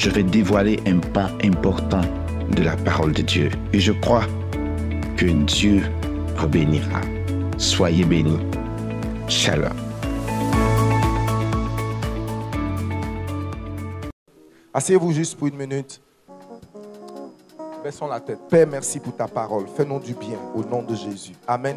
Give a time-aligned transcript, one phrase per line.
[0.00, 2.00] je vais dévoiler un pan important
[2.56, 3.50] de la parole de Dieu.
[3.74, 4.24] Et je crois
[5.18, 5.82] que Dieu
[6.36, 7.02] vous bénira.
[7.58, 8.38] Soyez bénis.
[9.28, 9.76] Shalom.
[14.72, 16.00] Asseyez-vous juste pour une minute.
[17.84, 18.38] Baissons la tête.
[18.48, 19.66] Père, merci pour ta parole.
[19.76, 21.34] Fais-nous du bien au nom de Jésus.
[21.46, 21.76] Amen.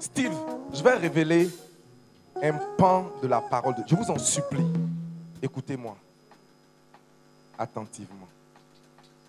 [0.00, 0.34] Steve,
[0.72, 1.48] je vais révéler
[2.44, 3.96] un pan de la parole de Dieu.
[3.96, 4.66] Je vous en supplie,
[5.40, 5.96] écoutez-moi
[7.58, 8.28] attentivement.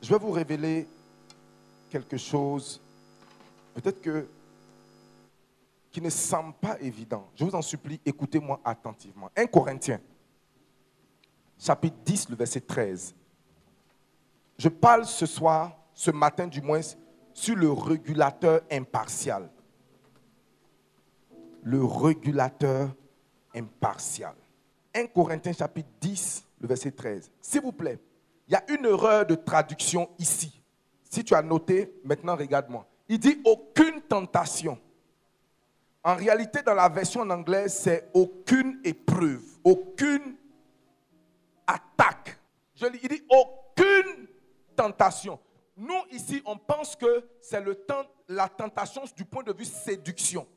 [0.02, 0.86] Je vais vous révéler
[1.90, 2.82] quelque chose,
[3.74, 4.28] peut-être que
[5.92, 7.26] qui ne semble pas évident.
[7.36, 9.30] Je vous en supplie, écoutez-moi attentivement.
[9.38, 10.02] 1 Corinthiens,
[11.58, 13.16] chapitre 10, le verset 13.
[14.58, 16.82] Je parle ce soir, ce matin du moins,
[17.34, 19.50] sur le régulateur impartial.
[21.64, 22.90] Le régulateur
[23.56, 24.36] impartial.
[24.94, 27.32] 1 Corinthiens chapitre 10, le verset 13.
[27.42, 28.00] S'il vous plaît,
[28.48, 30.62] il y a une erreur de traduction ici.
[31.10, 32.86] Si tu as noté, maintenant regarde-moi.
[33.08, 34.80] Il dit aucune tentation.
[36.04, 40.36] En réalité, dans la version en anglais, c'est aucune épreuve, aucune
[41.66, 42.38] attaque.
[42.76, 44.28] Je il dit aucune
[44.76, 45.40] tentation.
[45.78, 50.48] Nous, ici, on pense que c'est le temps, la tentation du point de vue séduction.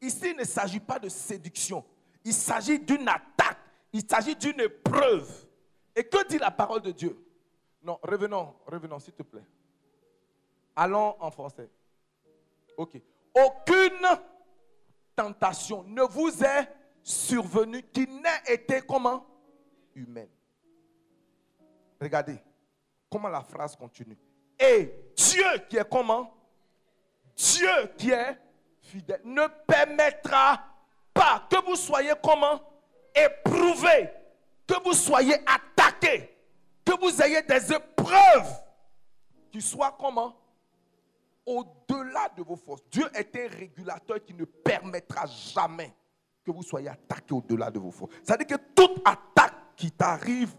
[0.00, 1.84] Ici, il ne s'agit pas de séduction.
[2.24, 3.58] Il s'agit d'une attaque.
[3.92, 5.46] Il s'agit d'une épreuve.
[5.96, 7.18] Et que dit la parole de Dieu?
[7.82, 9.44] Non, revenons, revenons, s'il te plaît.
[10.76, 11.70] Allons en français.
[12.76, 13.00] Ok.
[13.34, 14.06] Aucune
[15.16, 16.68] tentation ne vous est
[17.02, 19.26] survenue qui n'ait été comment?
[19.94, 20.28] Humaine.
[22.00, 22.38] Regardez
[23.10, 24.18] comment la phrase continue.
[24.58, 26.32] Et Dieu qui est comment?
[27.34, 28.38] Dieu qui est
[28.80, 30.64] fidèle ne permettra
[31.50, 32.60] que vous soyez comment?
[33.14, 34.10] Éprouvé,
[34.66, 36.36] que vous soyez attaqué,
[36.84, 38.52] que vous ayez des épreuves
[39.50, 40.34] qui soient comment?
[41.44, 42.82] Au-delà de vos forces.
[42.90, 45.94] Dieu est un régulateur qui ne permettra jamais
[46.44, 48.12] que vous soyez attaqué au-delà de vos forces.
[48.22, 50.54] C'est-à-dire que toute attaque qui t'arrive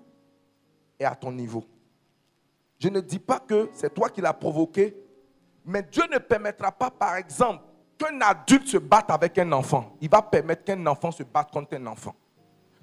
[1.00, 1.64] est à ton niveau.
[2.80, 4.96] Je ne dis pas que c'est toi qui l'as provoqué,
[5.66, 7.64] mais Dieu ne permettra pas, par exemple,
[8.00, 9.96] qu'un adulte se batte avec un enfant.
[10.02, 12.16] Il va permettre qu'un enfant se batte contre un enfant.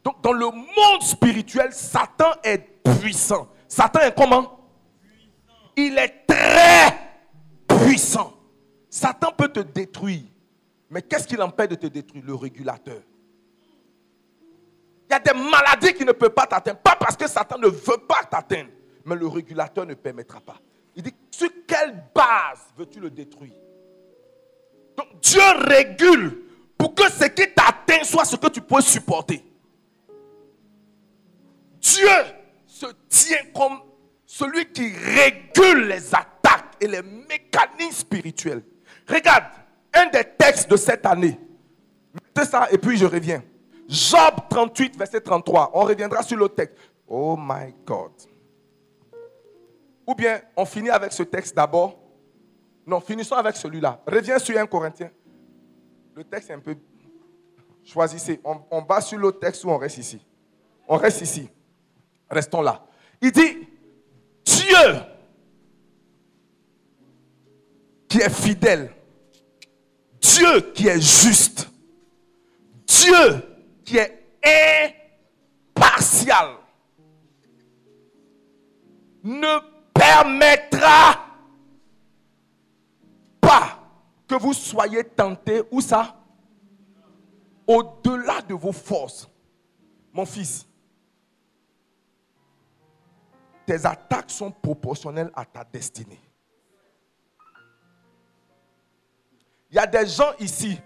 [0.04, 3.48] Donc, dans le monde spirituel, Satan est puissant.
[3.66, 4.60] Satan est comment?
[5.76, 6.96] Il est très
[7.66, 8.32] puissant.
[8.88, 10.22] Satan peut te détruire.
[10.90, 12.22] Mais qu'est-ce qui l'empêche de te détruire?
[12.24, 13.00] Le régulateur.
[15.08, 16.78] Il y a des maladies qui ne peuvent pas t'atteindre.
[16.78, 18.70] Pas parce que Satan ne veut pas t'atteindre,
[19.04, 20.58] mais le régulateur ne permettra pas.
[20.94, 23.52] Il dit, sur quelle base veux-tu le détruire?
[24.96, 26.42] Donc Dieu régule
[26.78, 29.44] pour que ce qui t'atteint soit ce que tu peux supporter.
[31.80, 32.08] Dieu
[32.66, 33.80] se tient comme
[34.24, 38.62] celui qui régule les attaques et les mécanismes spirituels.
[39.08, 39.44] Regarde,
[39.94, 41.38] un des textes de cette année.
[42.12, 43.42] Mettez ça et puis je reviens.
[43.88, 45.70] Job 38, verset 33.
[45.74, 46.76] On reviendra sur le texte.
[47.06, 48.12] Oh my God.
[50.06, 51.98] Ou bien on finit avec ce texte d'abord.
[52.86, 54.00] Non, finissons avec celui-là.
[54.06, 55.10] Reviens sur 1 Corinthien.
[56.14, 56.76] Le texte est un peu.
[57.84, 58.40] Choisissez.
[58.44, 60.24] On, on va sur le texte ou on reste ici.
[60.86, 61.48] On reste ici.
[62.30, 62.86] Restons là.
[63.20, 63.68] Il dit,
[64.44, 65.00] Dieu
[68.08, 68.92] qui est fidèle,
[70.20, 71.68] Dieu qui est juste,
[72.86, 73.42] Dieu
[73.84, 74.22] qui est
[75.74, 76.56] impartial,
[79.24, 79.58] ne
[79.92, 81.25] permettra
[83.46, 83.78] pas
[84.26, 86.16] que vous soyez tentés, où ça
[87.66, 89.30] Au-delà de vos forces.
[90.12, 90.66] Mon fils,
[93.66, 96.20] tes attaques sont proportionnelles à ta destinée.
[99.70, 100.80] Il y a des gens ici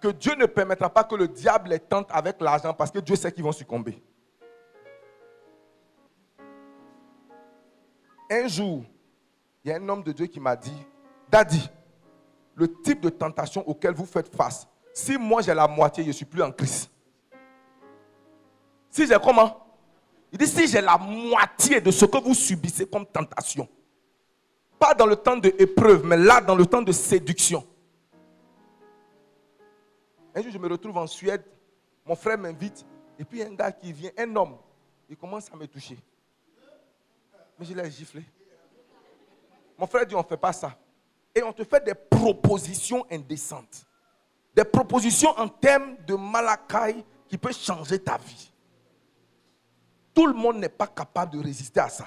[0.00, 3.16] que Dieu ne permettra pas que le diable les tente avec l'argent parce que Dieu
[3.16, 4.02] sait qu'ils vont succomber.
[8.30, 8.84] Un jour,
[9.64, 10.86] il y a un homme de Dieu qui m'a dit,
[11.34, 11.68] Daddy,
[12.54, 16.12] le type de tentation auquel vous faites face, si moi j'ai la moitié, je ne
[16.12, 16.88] suis plus en crise.
[18.88, 19.66] Si j'ai comment?
[20.30, 23.68] Il dit, si j'ai la moitié de ce que vous subissez comme tentation,
[24.78, 27.66] pas dans le temps de épreuve, mais là, dans le temps de séduction.
[30.36, 31.42] Un jour, je me retrouve en Suède,
[32.06, 32.86] mon frère m'invite,
[33.18, 34.56] et puis un gars qui vient, un homme,
[35.10, 35.98] il commence à me toucher.
[37.58, 38.22] Mais je l'ai giflé.
[39.76, 40.78] Mon frère dit, on ne fait pas ça.
[41.34, 43.86] Et on te fait des propositions indécentes.
[44.54, 48.52] Des propositions en termes de malakai qui peut changer ta vie.
[50.14, 52.06] Tout le monde n'est pas capable de résister à ça.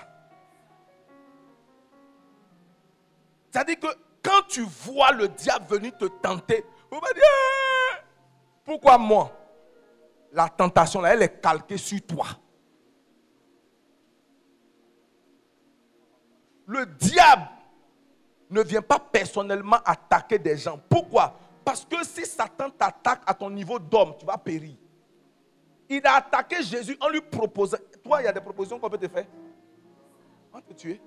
[3.52, 3.88] C'est-à-dire que
[4.24, 8.04] quand tu vois le diable venir te tenter, dire, eh,
[8.64, 9.32] pourquoi moi?
[10.32, 12.28] La tentation, là, elle est calquée sur toi.
[16.66, 17.48] Le diable
[18.50, 20.80] ne vient pas personnellement attaquer des gens.
[20.90, 21.38] Pourquoi?
[21.64, 24.76] Parce que si Satan t'attaque à ton niveau d'homme, tu vas périr.
[25.90, 27.78] Il a attaqué Jésus en lui proposant.
[28.04, 29.26] Toi, il y a des propositions qu'on peut te faire.
[30.54, 31.02] On te tuer.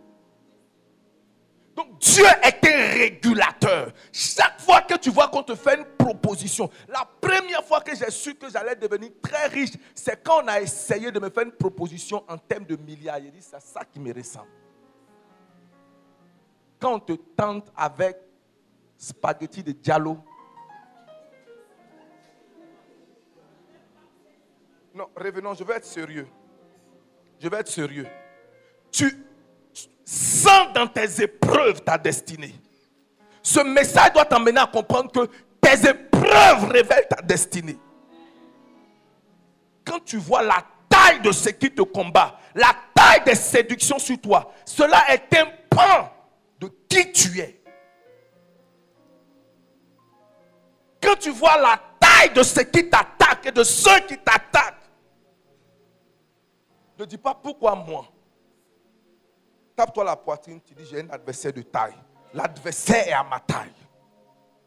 [1.74, 3.92] Donc Dieu est un régulateur.
[4.12, 8.10] Chaque fois que tu vois qu'on te fait une proposition, la première fois que j'ai
[8.10, 11.52] su que j'allais devenir très riche, c'est quand on a essayé de me faire une
[11.52, 13.18] proposition en termes de milliards.
[13.18, 14.48] Il dit, c'est ça qui me ressemble.
[16.80, 18.16] Quand on te tente avec
[18.96, 20.18] spaghetti de diallo,
[24.92, 26.26] Non, revenons, je vais être sérieux.
[27.38, 28.06] Je vais être sérieux.
[28.90, 29.24] Tu
[30.04, 32.54] sens dans tes épreuves ta destinée.
[33.42, 35.30] Ce message doit t'emmener à comprendre que
[35.60, 37.78] tes épreuves révèlent ta destinée.
[39.84, 44.20] Quand tu vois la taille de ce qui te combat, la taille des séductions sur
[44.20, 46.10] toi, cela est un pan
[46.90, 47.62] qui tu es.
[51.00, 54.74] Quand tu vois la taille de ce qui t'attaque et de ceux qui t'attaquent,
[56.98, 58.06] ne dis pas pourquoi moi.
[59.74, 61.94] Tape-toi la poitrine, tu dis j'ai un adversaire de taille.
[62.34, 63.72] L'adversaire est à ma taille.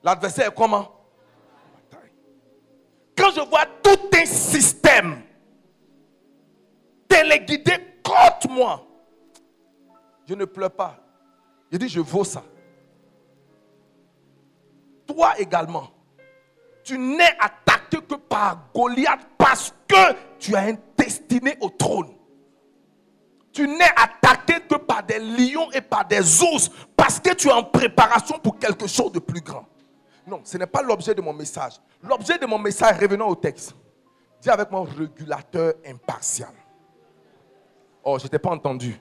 [0.01, 0.91] L'adversaire est comment?
[1.73, 2.11] Ma taille.
[3.15, 5.21] Quand je vois tout un système
[7.07, 7.73] téléguidé
[8.03, 8.83] contre moi,
[10.27, 11.02] je ne pleure pas.
[11.73, 12.43] Je dis je vaux ça.
[15.07, 15.87] Toi également,
[16.83, 22.11] tu n'es attaqué que par Goliath parce que tu as un destiné au trône.
[23.51, 27.51] Tu n'es attaqué que par des lions et par des ours parce que tu es
[27.51, 29.65] en préparation pour quelque chose de plus grand.
[30.27, 31.73] Non, ce n'est pas l'objet de mon message.
[32.03, 33.73] L'objet de mon message, revenons au texte.
[34.39, 36.53] Dis avec mon régulateur impartial.
[38.03, 38.99] Oh, je t'ai pas entendu.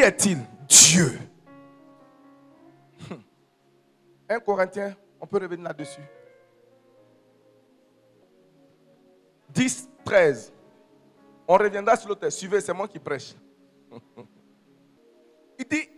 [0.00, 0.38] Est-il?
[0.68, 1.18] Dieu.
[4.28, 4.40] 1 hmm.
[4.44, 6.02] Corinthiens, on peut revenir là-dessus.
[9.50, 10.52] 10, 13.
[11.46, 12.28] On reviendra sur l'autre.
[12.28, 13.34] Suivez, c'est moi qui prêche.
[15.58, 15.88] Il dit,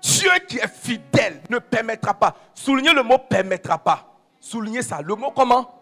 [0.00, 2.36] Dieu qui est fidèle ne permettra pas.
[2.54, 4.18] Soulignez le mot permettra pas.
[4.40, 5.00] Soulignez ça.
[5.00, 5.80] Le mot comment?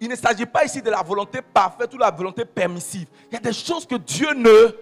[0.00, 3.08] Il ne s'agit pas ici de la volonté parfaite ou la volonté permissive.
[3.30, 4.74] Il y a des choses que Dieu ne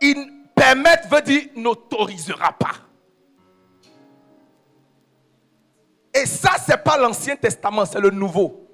[0.00, 2.76] Il permettre veut dire n'autorisera pas.
[6.14, 8.66] Et ça, ce n'est pas l'Ancien Testament, c'est le Nouveau.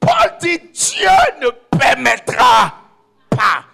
[0.00, 1.08] Paul dit, Dieu
[1.40, 2.74] ne permettra
[3.30, 3.64] pas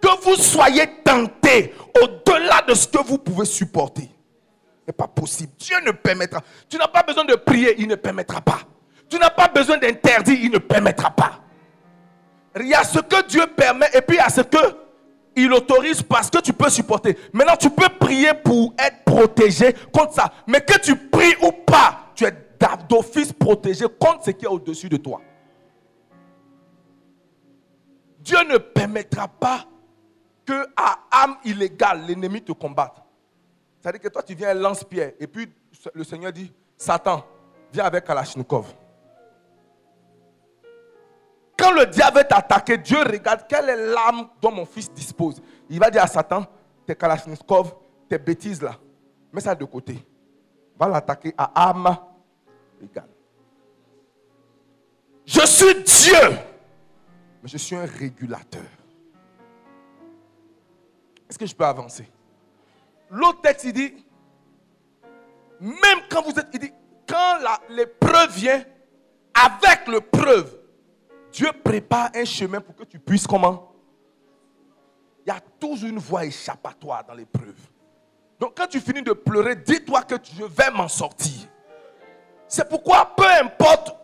[0.00, 4.02] que vous soyez tentés au-delà de ce que vous pouvez supporter.
[4.02, 5.52] Ce n'est pas possible.
[5.58, 6.40] Dieu ne permettra.
[6.68, 8.60] Tu n'as pas besoin de prier, il ne permettra pas.
[9.08, 11.40] Tu n'as pas besoin d'interdire, il ne permettra pas.
[12.56, 14.89] Il y a ce que Dieu permet et puis il y a ce que
[15.42, 17.16] il autorise parce que tu peux supporter.
[17.32, 20.32] Maintenant, tu peux prier pour être protégé contre ça.
[20.46, 22.32] Mais que tu pries ou pas, tu es
[22.88, 25.20] d'office protégé contre ce qui est au-dessus de toi.
[28.18, 29.64] Dieu ne permettra pas
[30.44, 33.02] que à âme illégale, l'ennemi te combatte.
[33.80, 35.12] C'est-à-dire que toi, tu viens lance-pierre.
[35.18, 35.48] Et puis,
[35.94, 37.24] le Seigneur dit, Satan,
[37.72, 38.66] viens avec Kalachnikov.
[41.60, 45.42] Quand le diable t'attaquer, Dieu regarde quelle est l'âme dont mon fils dispose.
[45.68, 46.46] Il va dire à Satan,
[46.86, 47.74] tes Kalachnikov,
[48.08, 48.76] tes bêtises là,
[49.32, 50.02] mets ça de côté.
[50.78, 51.96] Va l'attaquer à âme
[55.26, 56.38] je suis Dieu,
[57.42, 58.64] mais je suis un régulateur.
[61.28, 62.10] Est-ce que je peux avancer?
[63.10, 64.04] L'autre texte, il dit,
[65.60, 66.72] même quand vous êtes, il dit,
[67.06, 67.38] quand
[67.68, 68.64] l'épreuve vient,
[69.34, 70.58] avec l'épreuve,
[71.32, 73.72] Dieu prépare un chemin pour que tu puisses comment?
[75.24, 77.56] Il y a toujours une voie échappatoire dans l'épreuve.
[78.38, 81.48] Donc quand tu finis de pleurer, dis-toi que je vais m'en sortir.
[82.48, 83.94] C'est pourquoi peu importe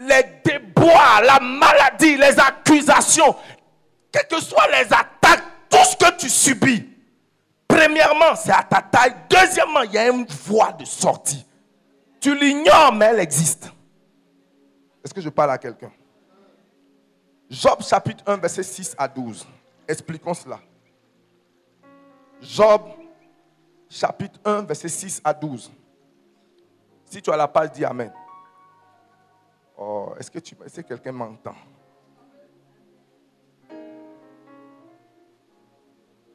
[0.00, 3.36] les déboires, la maladie, les accusations,
[4.10, 6.88] quelles que soient les attaques, tout ce que tu subis,
[7.68, 9.14] premièrement, c'est à ta taille.
[9.30, 11.46] Deuxièmement, il y a une voie de sortie.
[12.20, 13.70] Tu l'ignores, mais elle existe.
[15.04, 15.92] Est-ce que je parle à quelqu'un?
[17.52, 19.46] Job chapitre 1, verset 6 à 12.
[19.86, 20.58] Expliquons cela.
[22.40, 22.80] Job
[23.90, 25.70] chapitre 1, verset 6 à 12.
[27.04, 28.10] Si tu as la page, dis Amen.
[29.76, 31.54] Oh, est-ce que, tu, est-ce que quelqu'un m'entend?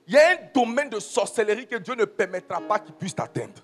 [0.06, 3.64] Il y a un domaine de sorcellerie que Dieu ne permettra pas qu'il puisse t'atteindre.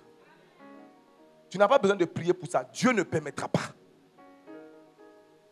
[1.48, 2.64] Tu n'as pas besoin de prier pour ça.
[2.64, 3.72] Dieu ne permettra pas.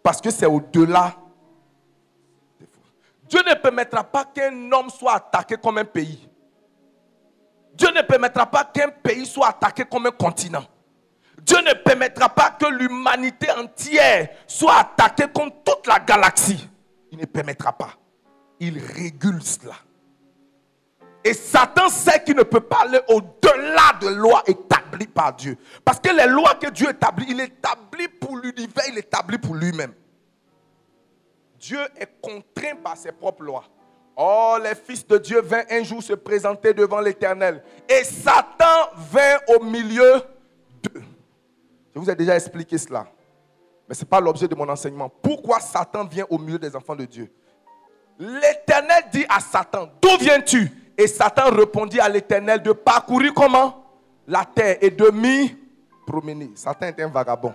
[0.02, 1.21] Parce que c'est au-delà.
[3.32, 6.28] Dieu ne permettra pas qu'un homme soit attaqué comme un pays.
[7.72, 10.66] Dieu ne permettra pas qu'un pays soit attaqué comme un continent.
[11.40, 16.68] Dieu ne permettra pas que l'humanité entière soit attaquée comme toute la galaxie.
[17.10, 17.94] Il ne permettra pas.
[18.60, 19.76] Il régule cela.
[21.24, 25.56] Et Satan sait qu'il ne peut pas aller au-delà de lois établies par Dieu.
[25.82, 29.94] Parce que les lois que Dieu établit, il établit pour l'univers, il établit pour lui-même.
[31.62, 33.64] Dieu est contraint par ses propres lois.
[34.16, 37.62] Oh, les fils de Dieu vinrent un jour se présenter devant l'Éternel.
[37.88, 40.22] Et Satan vint au milieu
[40.82, 41.02] d'eux.
[41.94, 43.06] Je vous ai déjà expliqué cela.
[43.88, 45.08] Mais ce n'est pas l'objet de mon enseignement.
[45.08, 47.32] Pourquoi Satan vient au milieu des enfants de Dieu?
[48.18, 50.68] L'Éternel dit à Satan, d'où viens-tu?
[50.98, 53.84] Et Satan répondit à l'Éternel de parcourir comment?
[54.26, 55.56] La terre et de m'y
[56.06, 56.50] promener.
[56.56, 57.54] Satan est un vagabond.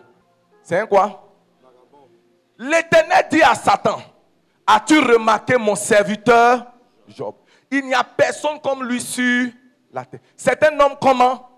[0.63, 1.26] C'est un quoi?
[2.57, 3.99] L'Éternel dit à Satan,
[4.65, 6.65] as-tu remarqué mon serviteur
[7.07, 7.35] Job?
[7.69, 9.49] Il n'y a personne comme lui sur
[9.91, 10.21] la terre.
[10.35, 11.49] C'est un homme comment?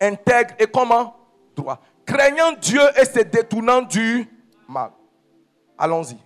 [0.00, 1.16] Intègre et comment?
[1.56, 1.80] Droit.
[2.04, 4.28] Craignant Dieu et se détournant du
[4.68, 4.90] mal.
[5.78, 6.18] Allons-y.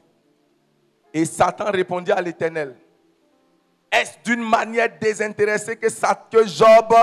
[1.14, 2.76] Et Satan répondit à l'Éternel,
[3.90, 5.88] est-ce d'une manière désintéressée que,
[6.46, 6.94] Job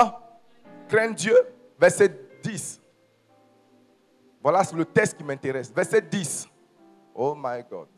[0.88, 1.36] craint Dieu?
[1.78, 2.10] Verset
[2.42, 2.80] 10.
[4.42, 5.72] Voilà le texte qui m'intéresse.
[5.74, 6.48] Verset 10.
[7.16, 7.88] Oh my God.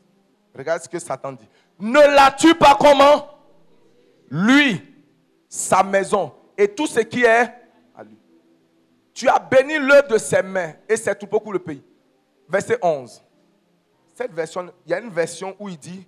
[0.54, 1.48] Regarde ce que Satan dit.
[1.78, 3.28] Ne l'as-tu pas comment?
[4.30, 4.80] Lui,
[5.48, 7.52] sa maison et tout ce qui est
[7.96, 8.16] à lui.
[9.12, 11.82] Tu as béni l'œuvre de ses mains et c'est tout beaucoup le pays.
[12.48, 13.22] Verset 11.
[14.14, 16.06] Cette version, il y a une version où il dit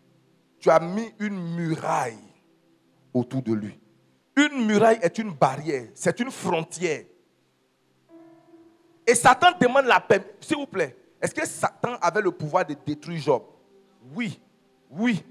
[0.58, 2.18] Tu as mis une muraille
[3.12, 3.78] autour de lui.
[4.36, 7.04] Une muraille est une barrière, c'est une frontière.
[9.06, 10.22] Et Satan demande la paix.
[10.40, 13.42] S'il vous plaît, est-ce que Satan avait le pouvoir de détruire Job?
[14.14, 14.40] Oui,
[14.90, 15.24] oui.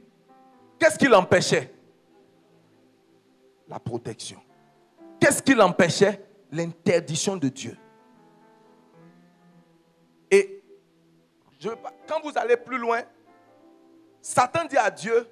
[0.78, 1.74] Qu'est-ce qui l'empêchait?
[3.68, 4.42] La protection.
[5.20, 6.26] Qu'est-ce qui l'empêchait?
[6.52, 7.78] L'interdiction de Dieu.
[10.32, 10.64] Et
[12.08, 13.02] quand vous allez plus loin,
[14.22, 15.28] Satan dit à Dieu,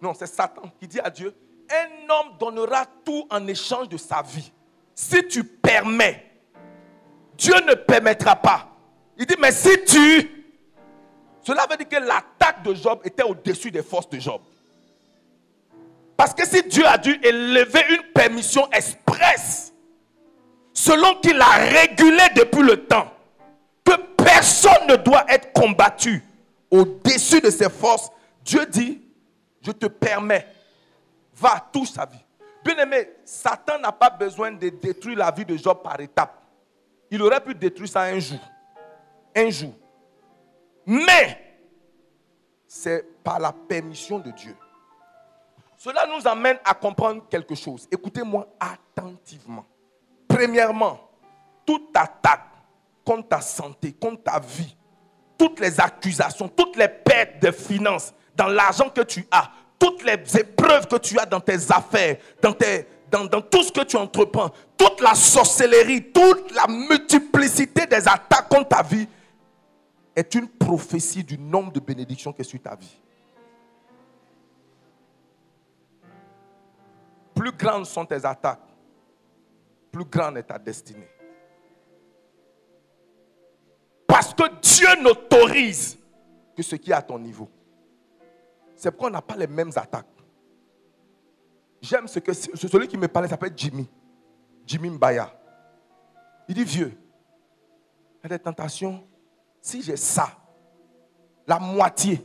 [0.00, 1.34] non, c'est Satan qui dit à Dieu,
[1.70, 4.52] un homme donnera tout en échange de sa vie.
[4.94, 6.25] Si tu permets
[7.36, 8.68] Dieu ne permettra pas.
[9.18, 10.30] Il dit, mais si tu...
[11.42, 14.40] Cela veut dire que l'attaque de Job était au-dessus des forces de Job.
[16.16, 19.72] Parce que si Dieu a dû élever une permission expresse,
[20.72, 23.12] selon qu'il a régulé depuis le temps,
[23.84, 26.24] que personne ne doit être combattu
[26.70, 28.10] au-dessus de ses forces,
[28.44, 29.00] Dieu dit,
[29.62, 30.48] je te permets,
[31.34, 32.18] va, touche sa vie.
[32.64, 36.42] Bien aimé, Satan n'a pas besoin de détruire la vie de Job par étapes.
[37.10, 38.40] Il aurait pu détruire ça un jour.
[39.34, 39.74] Un jour.
[40.84, 41.58] Mais,
[42.66, 44.56] c'est par la permission de Dieu.
[45.76, 47.86] Cela nous amène à comprendre quelque chose.
[47.90, 49.64] Écoutez-moi attentivement.
[50.26, 50.98] Premièrement,
[51.64, 52.46] toute attaque
[53.04, 54.76] contre ta santé, contre ta vie,
[55.38, 60.38] toutes les accusations, toutes les pertes de finances, dans l'argent que tu as, toutes les
[60.38, 64.50] épreuves que tu as dans tes affaires, dans tes, dans, tout ce que tu entreprends,
[64.76, 69.06] toute la sorcellerie, toute la multiplicité des attaques contre ta vie
[70.14, 73.00] est une prophétie du nombre de bénédictions qui est sur ta vie.
[77.34, 78.66] Plus grandes sont tes attaques,
[79.92, 81.08] plus grande est ta destinée.
[84.06, 85.98] Parce que Dieu n'autorise
[86.56, 87.50] que ce qui est à ton niveau.
[88.74, 90.06] C'est pourquoi on n'a pas les mêmes attaques.
[91.82, 93.86] J'aime ce que celui qui me parlait s'appelle Jimmy.
[94.66, 95.32] Jimmy Mbaya.
[96.48, 96.92] Il dit vieux,
[98.22, 99.06] il y des tentations.
[99.60, 100.28] Si j'ai ça,
[101.46, 102.24] la moitié,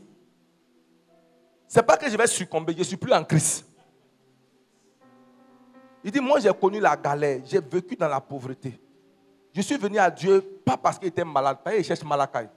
[1.67, 3.65] c'est pas que je vais succomber, je ne suis plus en crise.
[6.03, 8.79] Il dit, moi j'ai connu la galère, j'ai vécu dans la pauvreté.
[9.53, 12.49] Je suis venu à Dieu pas parce qu'il était malade, parce qu'il cherche Malakai.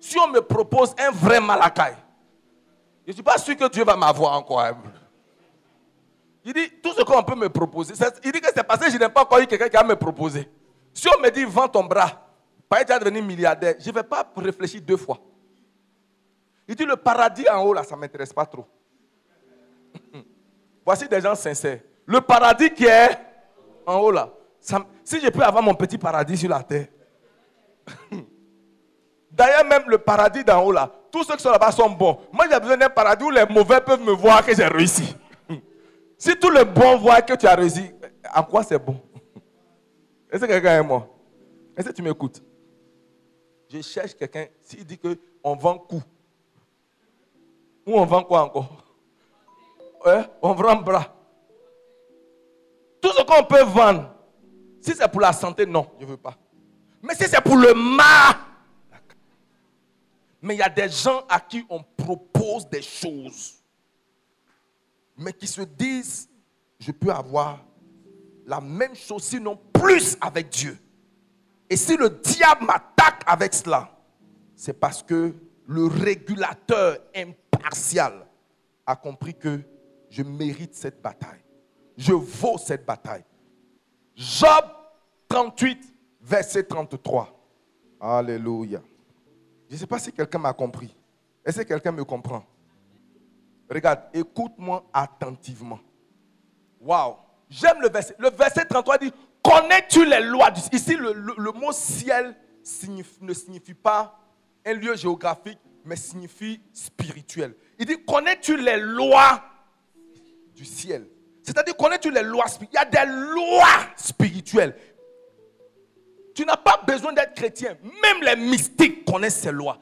[0.00, 1.94] Si on me propose un vrai Malakai,
[3.04, 4.64] je ne suis pas sûr que Dieu va m'avoir encore.
[6.48, 7.92] Il dit, tout ce qu'on peut me proposer,
[8.24, 9.96] il dit que c'est parce que je n'ai pas encore eu quelqu'un qui va me
[9.96, 10.48] proposer.
[10.94, 12.26] Si on me dit, vends ton bras,
[12.70, 15.18] tu vas devenir milliardaire, je ne vais pas réfléchir deux fois.
[16.66, 18.64] Il dit, le paradis en haut, là, ça ne m'intéresse pas trop.
[20.86, 21.80] Voici des gens sincères.
[22.06, 23.10] Le paradis qui est
[23.84, 24.30] en haut, là,
[25.04, 26.86] si je peux avoir mon petit paradis sur la terre.
[29.30, 32.20] D'ailleurs, même le paradis d'en haut, là, tous ceux qui sont là-bas sont bons.
[32.32, 35.14] Moi, j'ai besoin d'un paradis où les mauvais peuvent me voir que j'ai réussi.
[36.18, 37.92] Si tous les bons voient que tu as réussi,
[38.24, 39.00] à quoi c'est bon?
[40.30, 41.08] Est-ce que quelqu'un est moi
[41.76, 42.42] Est-ce que tu m'écoutes?
[43.68, 46.02] Je cherche quelqu'un, s'il dit qu'on vend coup.
[47.86, 48.84] Ou on vend quoi encore?
[50.42, 51.14] On vend bras.
[53.00, 54.12] Tout ce qu'on peut vendre,
[54.80, 56.36] si c'est pour la santé, non, je ne veux pas.
[57.00, 58.34] Mais si c'est pour le mal,
[60.42, 63.57] mais il y a des gens à qui on propose des choses
[65.18, 66.28] mais qui se disent,
[66.78, 67.64] je peux avoir
[68.46, 70.78] la même chose, sinon plus avec Dieu.
[71.68, 73.90] Et si le diable m'attaque avec cela,
[74.54, 75.34] c'est parce que
[75.66, 78.26] le régulateur impartial
[78.86, 79.60] a compris que
[80.08, 81.42] je mérite cette bataille.
[81.96, 83.24] Je vaux cette bataille.
[84.14, 84.64] Job
[85.28, 87.34] 38, verset 33.
[88.00, 88.80] Alléluia.
[89.68, 90.96] Je ne sais pas si quelqu'un m'a compris.
[91.44, 92.44] Est-ce que quelqu'un me comprend?
[93.70, 95.80] Regarde, écoute-moi attentivement.
[96.80, 97.16] Waouh.
[97.50, 98.14] J'aime le verset.
[98.18, 100.74] Le verset 33 dit Connais-tu les lois du ciel?
[100.74, 102.36] Ici, le, mot ciel
[103.22, 104.18] ne signifie pas
[104.66, 107.54] un lieu géographique, mais signifie spirituel.
[107.78, 109.42] Il dit Connais-tu les lois
[110.54, 111.06] du ciel?
[111.42, 114.76] C'est-à-dire, connais-tu les lois spirituelles Il y a des lois spirituelles.
[116.34, 117.76] Tu n'as pas besoin d'être chrétien.
[117.82, 119.78] Même les mystiques connaissent ces lois.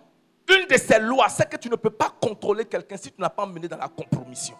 [0.48, 3.30] Une de ces lois, c'est que tu ne peux pas contrôler quelqu'un si tu n'as
[3.30, 4.56] pas mené dans la compromission.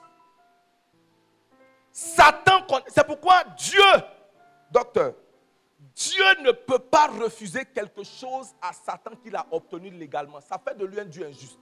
[1.92, 3.83] Satan, c'est pourquoi Dieu,
[4.70, 5.14] docteur,
[5.94, 10.40] Dieu ne peut pas refuser quelque chose à Satan qu'il a obtenu légalement.
[10.40, 11.59] Ça fait de lui un Dieu injuste.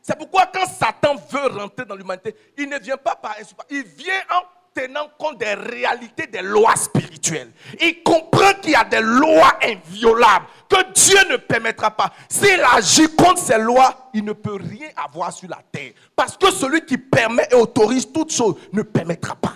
[0.00, 3.36] C'est pourquoi quand Satan veut rentrer dans l'humanité, il ne vient pas par
[3.70, 4.42] il vient en
[4.74, 7.52] tenant compte des réalités des lois spirituelles.
[7.80, 12.12] Il comprend qu'il y a des lois inviolables que Dieu ne permettra pas.
[12.28, 15.92] S'il agit contre ces lois, il ne peut rien avoir sur la terre.
[16.16, 19.54] Parce que celui qui permet et autorise toutes choses ne permettra pas.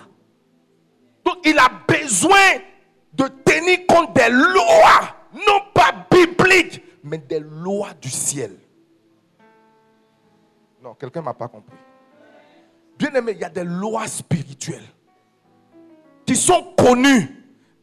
[1.25, 2.59] Donc il a besoin
[3.13, 8.57] de tenir compte des lois, non pas bibliques, mais des lois du ciel.
[10.81, 11.75] Non, quelqu'un ne m'a pas compris.
[12.97, 14.87] Bien aimé, il y a des lois spirituelles
[16.27, 17.33] qui sont connus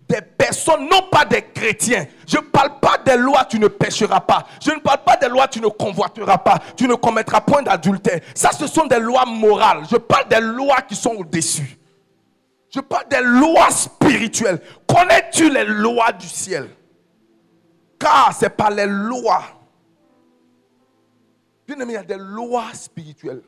[0.06, 2.06] des personnes, non pas des chrétiens.
[2.28, 4.46] Je ne parle pas des lois, tu ne pécheras pas.
[4.62, 6.58] Je ne parle pas des lois, tu ne convoiteras pas.
[6.76, 8.20] Tu ne commettras point d'adultère.
[8.34, 9.84] Ça, ce sont des lois morales.
[9.90, 11.78] Je parle des lois qui sont au-dessus.
[12.68, 14.60] Je parle des lois spirituelles.
[14.86, 16.68] Connais-tu les lois du ciel?
[17.98, 19.42] Car c'est pas les lois.
[21.66, 23.42] Bien aimé, il y a des lois spirituelles.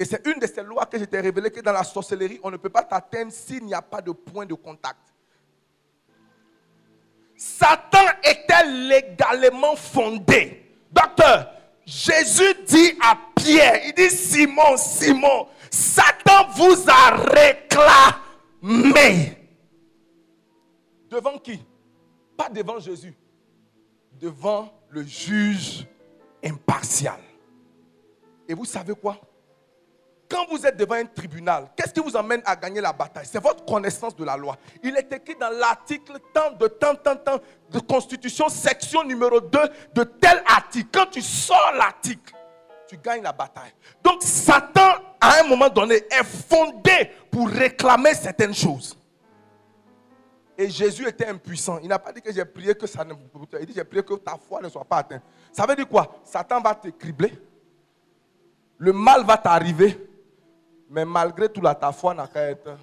[0.00, 2.50] Et c'est une de ces lois que je t'ai révélé que dans la sorcellerie, on
[2.50, 5.12] ne peut pas t'atteindre s'il n'y a pas de point de contact.
[7.36, 10.74] Satan était légalement fondé.
[10.90, 11.52] Docteur,
[11.84, 17.16] Jésus dit à Pierre, il dit Simon, Simon, Satan vous a
[18.62, 19.36] réclamé.
[21.10, 21.62] Devant qui?
[22.38, 23.14] Pas devant Jésus.
[24.18, 25.86] Devant le juge
[26.42, 27.20] impartial.
[28.48, 29.20] Et vous savez quoi?
[30.30, 33.26] Quand vous êtes devant un tribunal, qu'est-ce qui vous amène à gagner la bataille?
[33.30, 34.56] C'est votre connaissance de la loi.
[34.82, 37.40] Il est écrit dans l'article tant de tant, tant, tant
[37.70, 39.58] de Constitution, section numéro 2
[39.94, 40.88] de tel article.
[40.92, 42.32] Quand tu sors l'article,
[42.86, 43.72] tu gagnes la bataille.
[44.04, 48.96] Donc Satan, à un moment donné, est fondé pour réclamer certaines choses.
[50.56, 51.78] Et Jésus était impuissant.
[51.82, 53.14] Il n'a pas dit que j'ai prié que ça ne...
[53.60, 55.22] Il dit j'ai prié que ta foi ne soit pas atteinte.
[55.52, 56.20] Ça veut dire quoi?
[56.22, 57.32] Satan va te cribler.
[58.76, 60.09] Le mal va t'arriver.
[60.90, 62.76] Mais malgré tout, la ta foi n'a qu'à être.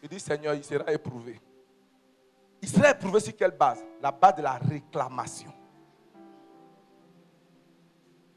[0.00, 1.40] Il dit Seigneur, il sera éprouvé.
[2.62, 3.82] Il sera éprouvé sur quelle base?
[4.00, 5.52] La base de la réclamation.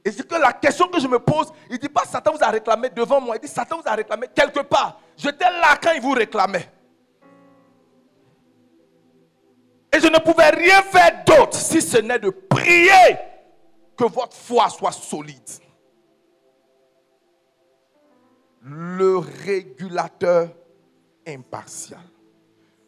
[0.03, 2.43] Et c'est que la question que je me pose, il ne dit pas Satan vous
[2.43, 4.99] a réclamé devant moi, il dit Satan vous a réclamé quelque part.
[5.15, 6.71] J'étais là quand il vous réclamait.
[9.93, 13.36] Et je ne pouvais rien faire d'autre si ce n'est de prier
[13.97, 15.49] que votre foi soit solide.
[18.61, 20.49] Le régulateur
[21.27, 22.01] impartial.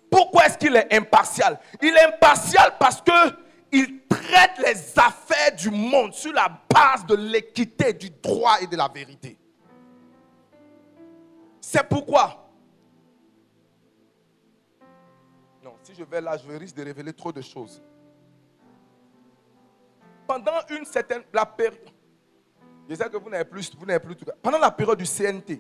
[0.09, 1.59] Pourquoi est-ce qu'il est impartial?
[1.81, 7.15] Il est impartial parce que il traite les affaires du monde sur la base de
[7.15, 9.37] l'équité, du droit et de la vérité.
[11.61, 12.49] C'est pourquoi?
[15.63, 17.83] Non, si je vais là, je risque de révéler trop de choses.
[20.29, 21.89] Pendant une certaine la période,
[22.87, 24.25] je sais que vous n'avez plus, vous n'avez plus tout.
[24.43, 25.59] Pendant la période du CNT,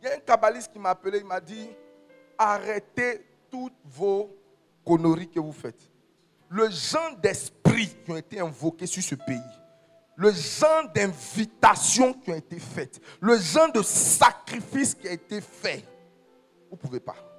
[0.00, 1.68] il y a un kabbaliste qui m'a appelé, il m'a dit
[2.38, 4.34] arrêtez toutes vos
[4.86, 5.90] conneries que vous faites.
[6.48, 9.38] Le genre d'esprit qui ont été invoqués sur ce pays,
[10.16, 15.84] le genre d'invitation qui ont été faites, le genre de sacrifice qui a été fait,
[16.70, 17.31] vous ne pouvez pas.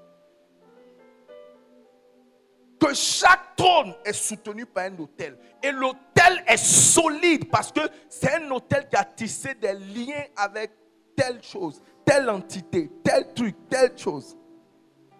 [2.83, 5.37] Que chaque trône est soutenu par un hôtel.
[5.63, 10.71] Et l'hôtel est solide parce que c'est un hôtel qui a tissé des liens avec
[11.15, 14.37] telle chose, telle entité, tel truc, telle chose.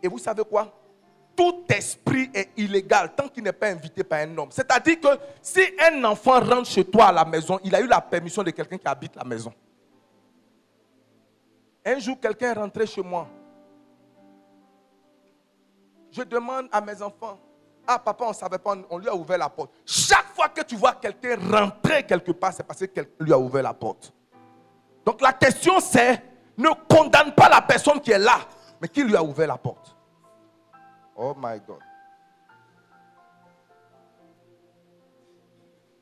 [0.02, 0.78] Et vous savez quoi?
[1.38, 4.52] Tout esprit est illégal tant qu'il n'est pas invité par un homme.
[4.52, 5.08] C'est-à-dire que
[5.42, 8.52] si un enfant rentre chez toi à la maison, il a eu la permission de
[8.52, 9.54] quelqu'un qui habite la maison.
[11.86, 13.30] Un jour, quelqu'un est rentré chez moi.
[16.12, 17.40] Je demande à mes enfants,
[17.86, 19.72] ah papa, on ne savait pas, on lui a ouvert la porte.
[19.86, 23.38] Chaque fois que tu vois quelqu'un rentrer quelque part, c'est parce que quelqu'un lui a
[23.38, 24.14] ouvert la porte.
[25.06, 26.22] Donc la question c'est,
[26.58, 28.40] ne condamne pas la personne qui est là,
[28.82, 29.96] mais qui lui a ouvert la porte.
[31.16, 31.80] Oh my God.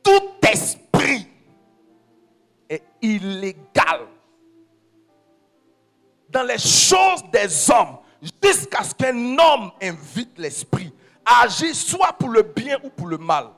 [0.04, 1.28] Tout esprit
[2.70, 4.08] est illégal
[6.30, 7.98] dans les choses des hommes
[8.42, 10.94] jusqu'à ce qu'un homme invite l'esprit
[11.26, 13.50] à agir soit pour le bien ou pour le mal.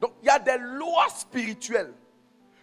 [0.00, 1.94] Donc il y a des lois spirituelles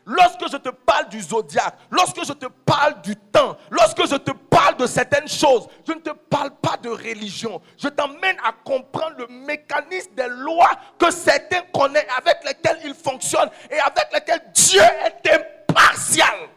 [0.06, 4.32] Lorsque je te parle du zodiaque, lorsque je te parle du temps, lorsque je te
[4.32, 7.62] parle de certaines choses, je ne te parle pas de religion.
[7.78, 13.50] Je t'emmène à comprendre le mécanisme des lois que certains connaissent, avec lesquelles ils fonctionnent
[13.72, 15.30] et avec lesquelles Dieu est
[15.70, 16.50] impartial.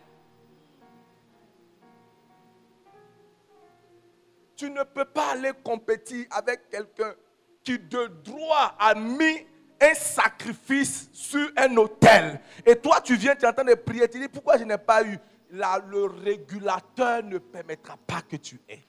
[4.57, 7.15] Tu ne peux pas aller compétir avec quelqu'un
[7.63, 9.47] qui de droit a mis
[9.81, 12.41] un sacrifice sur un hôtel.
[12.65, 14.79] Et toi, tu viens, tu es en train de prier, tu dis, pourquoi je n'ai
[14.79, 15.19] pas eu?
[15.51, 18.83] Le régulateur ne permettra pas que tu aies.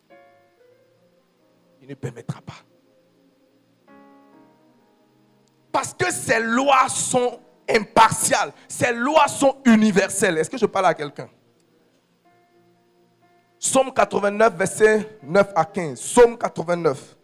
[1.81, 2.53] Il ne permettra pas.
[5.71, 8.51] Parce que ces lois sont impartiales.
[8.67, 10.37] Ces lois sont universelles.
[10.37, 11.29] Est-ce que je parle à quelqu'un?
[13.59, 15.99] Somme 89, verset 9 à 15.
[15.99, 17.17] Somme 89.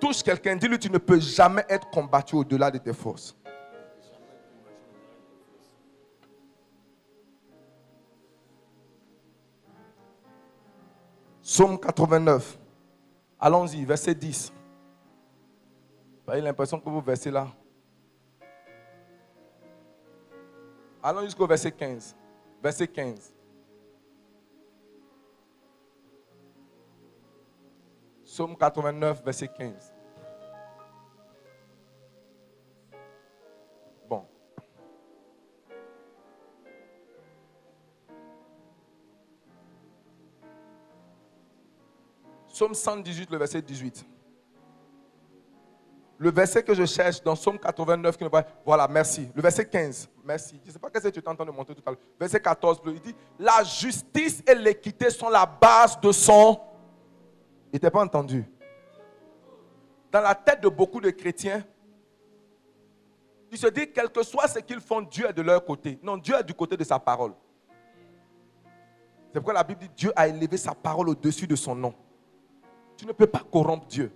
[0.00, 3.36] touche quelqu'un, dis-lui, tu ne peux jamais être combattu au-delà de tes forces.
[11.42, 12.58] Somme 89.
[13.38, 14.52] Allons-y, verset 10.
[16.24, 17.48] Vous avez l'impression que vous versez là.
[21.02, 22.14] Allons jusqu'au verset 15.
[22.62, 23.34] Verset 15.
[28.22, 29.92] Somme 89, verset 15.
[34.08, 34.24] Bon.
[42.46, 44.06] Somme 118, le verset 18.
[46.20, 48.24] Le verset que je cherche dans Somme 89, qui
[48.64, 49.30] voilà, merci.
[49.34, 50.60] Le verset 15, merci.
[50.62, 52.00] Je ne sais pas ce que tu train de monter tout à l'heure.
[52.20, 56.60] Verset 14, il dit, la justice et l'équité sont la base de son
[57.72, 58.44] il n'était pas entendu.
[60.10, 61.64] Dans la tête de beaucoup de chrétiens,
[63.50, 65.98] ils se disent, quel que soit ce qu'ils font, Dieu est de leur côté.
[66.02, 67.32] Non, Dieu est du côté de sa parole.
[69.32, 71.94] C'est pourquoi la Bible dit, Dieu a élevé sa parole au-dessus de son nom.
[72.96, 74.12] Tu ne peux pas corrompre Dieu.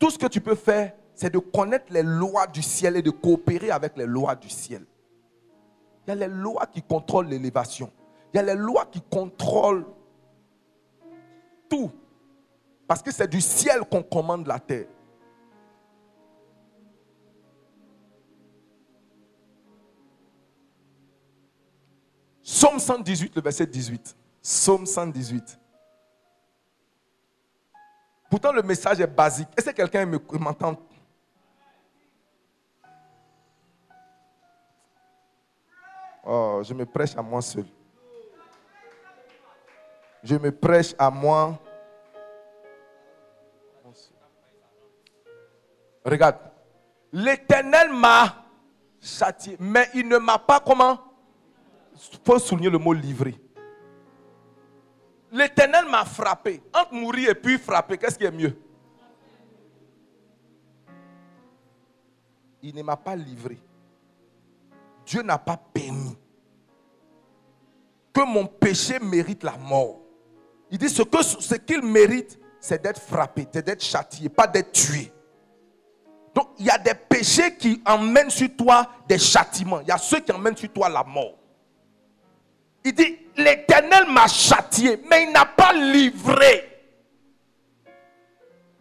[0.00, 3.10] Tout ce que tu peux faire, c'est de connaître les lois du ciel et de
[3.10, 4.86] coopérer avec les lois du ciel.
[6.06, 7.92] Il y a les lois qui contrôlent l'élévation.
[8.32, 9.84] Il y a les lois qui contrôlent
[11.68, 11.90] tout.
[12.88, 14.86] Parce que c'est du ciel qu'on commande la terre.
[22.42, 24.16] Somme 118, le verset 18.
[24.40, 25.59] Somme 118.
[28.30, 29.48] Pourtant, le message est basique.
[29.58, 30.76] Est-ce que quelqu'un m'entend?
[36.24, 37.64] Oh, je me prêche à moi seul.
[40.22, 41.58] Je me prêche à moi.
[46.04, 46.36] Regarde.
[47.12, 48.44] L'éternel m'a
[49.00, 50.98] châtié, mais il ne m'a pas comment?
[52.12, 53.34] Il faut souligner le mot livré.
[55.32, 56.62] L'éternel m'a frappé.
[56.74, 58.56] Entre mourir et puis frapper, qu'est-ce qui est mieux?
[62.62, 63.58] Il ne m'a pas livré.
[65.06, 66.16] Dieu n'a pas permis
[68.12, 70.00] que mon péché mérite la mort.
[70.70, 74.72] Il dit ce que ce qu'il mérite, c'est d'être frappé, c'est d'être châtié, pas d'être
[74.72, 75.12] tué.
[76.34, 79.80] Donc il y a des péchés qui emmènent sur toi des châtiments.
[79.80, 81.34] Il y a ceux qui emmènent sur toi la mort.
[82.84, 86.66] Il dit, l'Éternel m'a châtié, mais il n'a pas livré.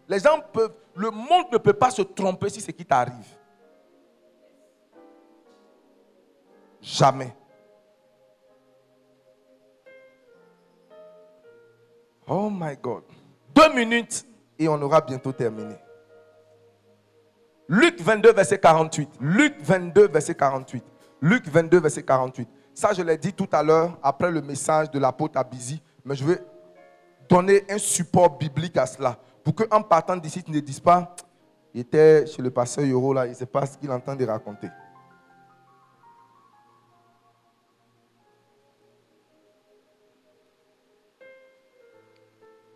[0.07, 3.37] Les gens peuvent, le monde ne peut pas se tromper si c'est qui t'arrive.
[6.81, 7.35] Jamais.
[12.27, 13.03] Oh my God.
[13.53, 14.25] Deux minutes
[14.57, 15.75] et on aura bientôt terminé.
[17.67, 19.09] Luc 22, verset 48.
[19.21, 20.83] Luc 22, verset 48.
[21.21, 22.49] Luc 22, verset 48.
[22.79, 25.81] Ça, je l'ai dit tout à l'heure, après le message de l'apôtre Abizi.
[26.05, 26.41] Mais je vais
[27.27, 29.19] donner un support biblique à cela.
[29.43, 31.13] Pour qu'en partant d'ici, tu ne dises pas,
[31.73, 34.25] il était chez le pasteur Yoro, là, il ne sait pas ce qu'il entend de
[34.25, 34.69] raconter.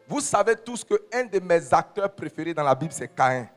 [0.06, 3.48] Vous savez tous que un de mes acteurs préférés dans la Bible, c'est Caïn.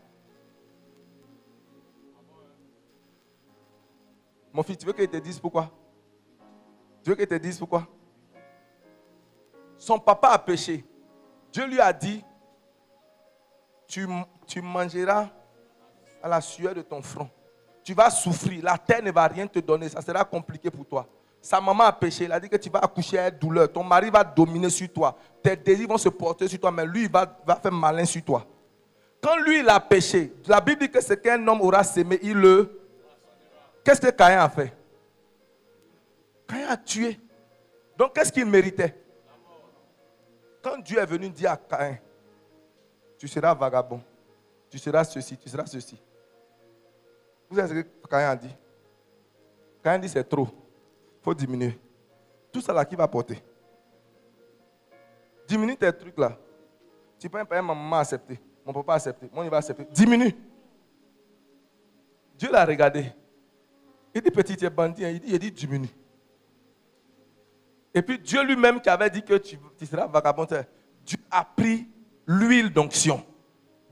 [4.52, 5.72] Mon fils, tu veux qu'il te dise pourquoi?
[7.06, 7.86] Tu veux qu'il te dise pourquoi?
[9.78, 10.84] Son papa a péché.
[11.52, 12.24] Dieu lui a dit,
[13.86, 14.08] tu,
[14.44, 15.28] tu mangeras
[16.20, 17.30] à la sueur de ton front.
[17.84, 18.64] Tu vas souffrir.
[18.64, 19.88] La terre ne va rien te donner.
[19.88, 21.06] Ça sera compliqué pour toi.
[21.40, 22.24] Sa maman a péché.
[22.24, 23.70] Il a dit que tu vas accoucher à douleur.
[23.70, 25.16] Ton mari va dominer sur toi.
[25.40, 28.24] Tes désirs vont se porter sur toi, mais lui, il va, va faire malin sur
[28.24, 28.44] toi.
[29.22, 32.34] Quand lui, il a péché, la Bible dit que ce qu'un homme aura sémé, il
[32.34, 32.80] le.
[33.84, 34.75] Qu'est-ce que Caïn a fait?
[36.46, 37.18] Caïn a tué.
[37.96, 38.94] Donc, qu'est-ce qu'il méritait?
[40.62, 41.98] Quand Dieu est venu dire à Caïn,
[43.18, 44.00] tu seras vagabond,
[44.68, 46.00] tu seras ceci, tu seras ceci.
[47.48, 48.54] Vous savez ce que Caïn a dit?
[49.82, 50.48] Caïn dit c'est trop
[51.26, 51.76] faut diminuer.
[52.52, 53.42] Tout ça là, qui va porter
[55.48, 56.38] Diminue tes trucs là.
[57.18, 59.84] Tu peux pas ma maman accepter, mon papa accepter, mon il va accepter.
[59.90, 60.32] Diminue.
[62.36, 63.12] Dieu l'a regardé.
[64.14, 65.04] Il dit petit, tu es bandit.
[65.04, 65.10] Hein.
[65.10, 65.88] Il dit, il dit diminue.
[67.96, 69.58] Et puis Dieu lui-même qui avait dit que tu,
[69.90, 71.88] seras vagabond, Dieu a pris
[72.26, 73.24] l'huile d'onction.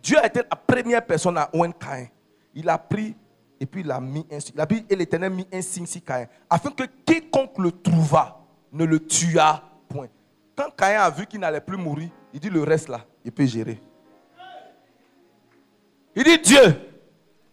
[0.02, 2.08] Dieu a été la première personne à oindre Caïn.
[2.54, 3.16] Il a pris
[3.58, 6.26] et puis il a mis un La Bible et l'Éternel mis un signe sur Caïn,
[6.50, 10.08] afin que quiconque le trouva ne le tua point.
[10.54, 13.46] Quand Caïn a vu qu'il n'allait plus mourir, il dit le reste là, il peut
[13.46, 13.80] gérer.
[16.14, 16.76] Il dit Dieu,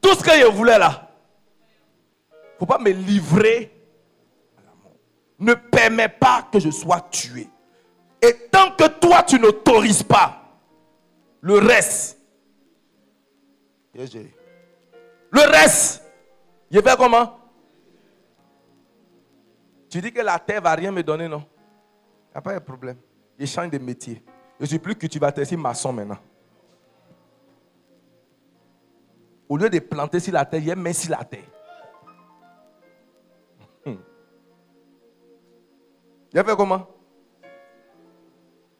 [0.01, 1.09] tout ce que je voulais là,
[2.29, 3.71] il ne faut pas me livrer
[4.57, 4.97] à la mort.
[5.39, 7.49] Ne permets pas que je sois tué.
[8.21, 10.37] Et tant que toi tu n'autorises pas
[11.41, 12.19] le reste.
[13.93, 16.03] Le reste,
[16.69, 17.39] je fais comment?
[19.89, 21.43] Tu dis que la terre va rien me donner, non?
[22.29, 22.97] Il n'y a pas de problème.
[23.37, 24.23] Je change de métier.
[24.59, 26.19] Je ne suis plus cultivateur, maçon maintenant.
[29.49, 31.43] Au lieu de planter sur la terre, je mets sur la terre.
[36.33, 36.87] Il fait comment?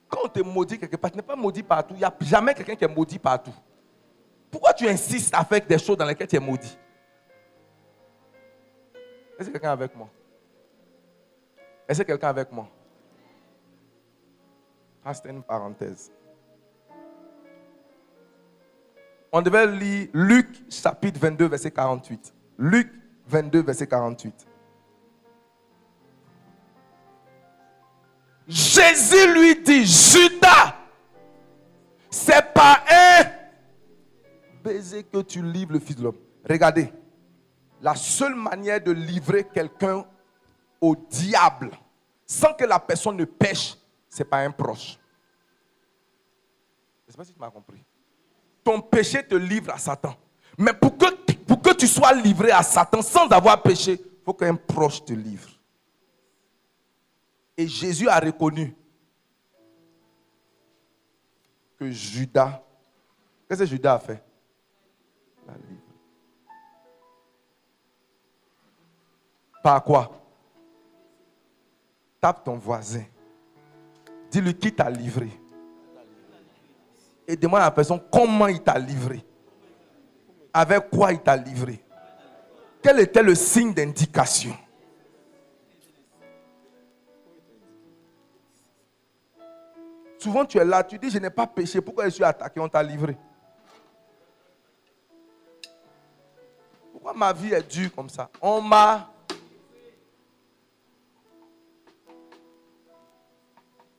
[0.07, 1.93] Quand on te maudit quelque part, tu n'es pas maudit partout.
[1.95, 3.53] Il n'y a jamais quelqu'un qui est maudit partout.
[4.49, 6.77] Pourquoi tu insistes faire des choses dans lesquelles tu es maudit?
[9.39, 10.09] Est-ce que quelqu'un avec moi?
[11.87, 12.67] Est-ce que quelqu'un avec moi?
[15.03, 16.11] Ah, une parenthèse.
[19.31, 22.33] On devait lire Luc chapitre 22, verset 48.
[22.59, 22.91] Luc
[23.27, 24.47] 22, verset 48.
[28.51, 30.75] Jésus lui dit, Judas,
[32.09, 33.23] c'est pas un
[34.61, 36.17] baiser que tu livres le Fils de l'homme.
[36.47, 36.91] Regardez,
[37.81, 40.05] la seule manière de livrer quelqu'un
[40.81, 41.71] au diable
[42.25, 43.75] sans que la personne ne pêche,
[44.09, 44.99] ce n'est pas un proche.
[47.07, 47.81] Je ne sais pas si tu m'as compris.
[48.65, 50.13] Ton péché te livre à Satan.
[50.57, 51.05] Mais pour que,
[51.47, 55.13] pour que tu sois livré à Satan sans avoir péché, il faut qu'un proche te
[55.13, 55.49] livre.
[57.57, 58.75] Et Jésus a reconnu
[61.77, 62.63] que Judas,
[63.47, 64.23] qu'est-ce que Judas a fait?
[69.63, 70.11] Par quoi?
[72.19, 73.03] Tape ton voisin.
[74.31, 75.29] Dis-lui qui t'a livré.
[77.27, 79.23] Et demande à la personne comment il t'a livré.
[80.53, 81.83] Avec quoi il t'a livré.
[82.81, 84.55] Quel était le signe d'indication?
[90.21, 92.69] Souvent tu es là, tu dis je n'ai pas péché, pourquoi je suis attaqué, on
[92.69, 93.17] t'a livré.
[96.91, 98.29] Pourquoi ma vie est dure comme ça?
[98.39, 99.09] On m'a...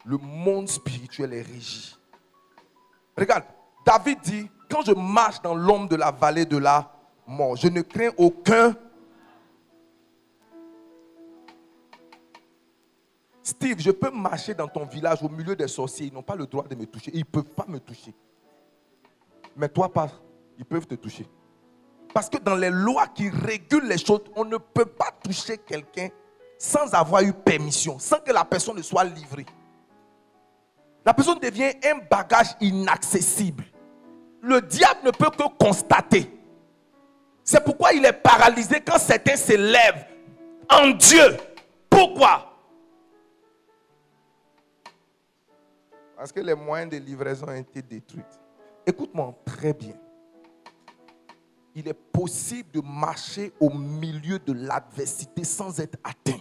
[0.05, 1.97] Le monde spirituel est régi.
[3.19, 3.43] Regarde,
[3.85, 6.89] David dit, quand je marche dans l'ombre de la vallée de la
[7.27, 8.77] mort, je ne crains aucun...
[13.42, 16.07] Steve, je peux marcher dans ton village au milieu des sorciers.
[16.07, 17.11] Ils n'ont pas le droit de me toucher.
[17.12, 18.14] Ils ne peuvent pas me toucher.
[19.57, 20.09] Mais toi, pas.
[20.59, 21.26] Ils peuvent te toucher.
[22.14, 26.09] Parce que dans les lois qui régulent les choses, on ne peut pas toucher quelqu'un
[26.59, 29.46] sans avoir eu permission, sans que la personne ne soit livrée.
[31.05, 33.64] La personne devient un bagage inaccessible.
[34.40, 36.31] Le diable ne peut que constater.
[37.42, 40.07] C'est pourquoi il est paralysé quand certains s'élèvent
[40.70, 41.37] en Dieu.
[41.90, 42.52] Pourquoi?
[46.23, 48.23] Parce que les moyens de livraison ont été détruits.
[48.87, 49.97] Écoute-moi très bien
[51.75, 56.39] il est possible de marcher au milieu de l'adversité sans être atteint.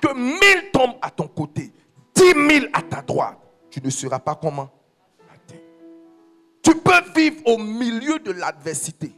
[0.00, 1.72] Que mille tombent à ton côté,
[2.14, 3.38] dix mille à ta droite,
[3.70, 4.70] tu ne seras pas comment
[5.32, 5.60] atteint.
[6.62, 9.12] Tu peux vivre au milieu de l'adversité.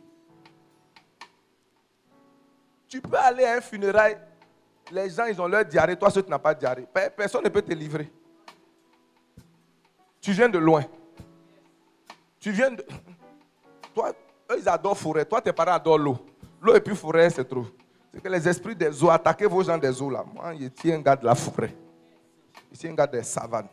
[2.89, 4.17] Tu peux aller à un funérail,
[4.93, 6.87] les gens ils ont leur diarrhée, toi tu n'as pas de diarrhée.
[7.17, 8.11] Personne ne peut te livrer.
[10.21, 10.85] Tu viens de loin.
[12.41, 12.85] Tu viens de.
[13.95, 14.13] Toi,
[14.51, 15.25] eux, ils adorent forêt.
[15.25, 16.19] Toi, tes parents adorent l'eau.
[16.61, 17.67] L'eau et puis forêt, c'est trop.
[18.13, 20.25] C'est que les esprits des eaux, attaquez vos gens des eaux là.
[20.35, 21.75] Moi, je suis un gars de la forêt.
[22.73, 23.69] Je suis un gars des savanes.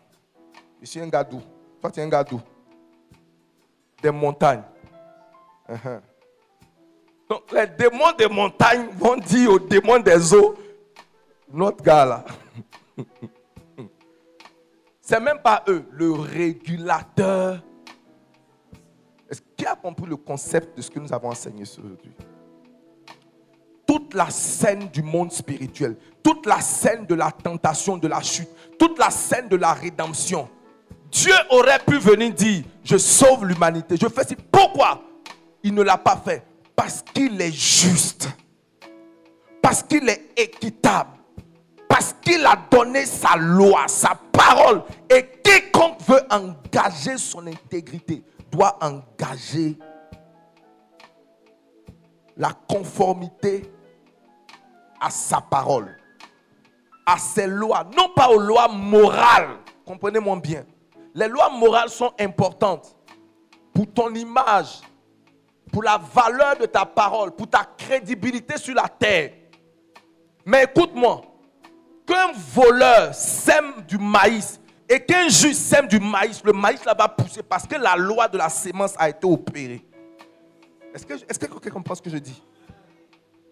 [0.81, 1.41] Je suis un gars d'où?
[1.81, 2.39] Toi, tu es un gars d'où?
[4.01, 4.63] Des montagnes.
[5.69, 6.01] Uh-huh.
[7.29, 10.55] Donc, les démons des montagnes vont dire aux démons des eaux
[11.53, 12.25] notre gars là.
[15.01, 17.61] C'est même pas eux, le régulateur
[19.33, 22.11] est-ce qui a compris le concept de ce que nous avons enseigné aujourd'hui?
[23.87, 28.49] Toute la scène du monde spirituel, toute la scène de la tentation, de la chute,
[28.77, 30.47] toute la scène de la rédemption.
[31.09, 34.35] Dieu aurait pu venir dire, je sauve l'humanité, je fais ci.
[34.35, 35.01] Pourquoi?
[35.63, 36.45] Il ne l'a pas fait.
[36.75, 38.29] Parce qu'il est juste.
[39.63, 41.17] Parce qu'il est équitable.
[41.93, 44.81] Parce qu'il a donné sa loi, sa parole.
[45.07, 49.77] Et quiconque veut engager son intégrité doit engager
[52.35, 53.71] la conformité
[54.99, 55.95] à sa parole,
[57.05, 59.59] à ses lois, non pas aux lois morales.
[59.85, 60.65] Comprenez-moi bien.
[61.13, 62.97] Les lois morales sont importantes
[63.71, 64.81] pour ton image,
[65.71, 69.31] pour la valeur de ta parole, pour ta crédibilité sur la terre.
[70.43, 71.21] Mais écoute-moi,
[72.05, 77.07] qu'un voleur sème du maïs et qu'un juge sème du maïs, le maïs là va
[77.07, 79.83] pousser parce que la loi de la sémence a été opérée.
[80.93, 82.41] Est-ce que, est que quelqu'un comprend ce que je dis?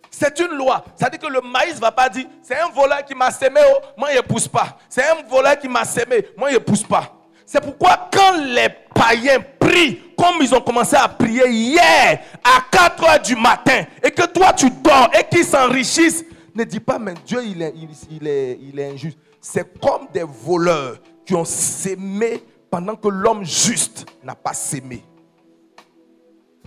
[0.10, 0.84] C'est une loi.
[0.96, 3.62] Ça dit que le maïs ne va pas dire c'est un voleur qui m'a sémé,
[3.66, 4.78] oh, moi il ne pousse pas.
[4.90, 7.18] C'est un voleur qui m'a sémé, moi il ne pousse pas.
[7.46, 13.04] C'est pourquoi quand les païens prient, comme ils ont commencé à prier hier à 4
[13.04, 16.24] heures du matin, et que toi tu dors et qu'ils s'enrichissent,
[16.56, 19.18] ne dis pas, mais Dieu il est, injuste.
[19.40, 25.04] C'est comme des voleurs qui ont sémé pendant que l'homme juste n'a pas sémé.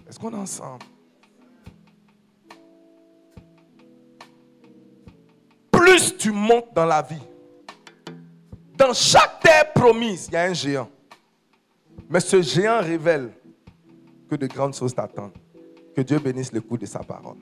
[0.09, 0.85] Est-ce qu'on est ensemble?
[5.71, 7.23] Plus tu montes dans la vie,
[8.77, 10.89] dans chaque terre promise, il y a un géant.
[12.09, 13.33] Mais ce géant révèle
[14.29, 15.37] que de grandes choses t'attendent.
[15.95, 17.37] Que Dieu bénisse le coup de sa parole.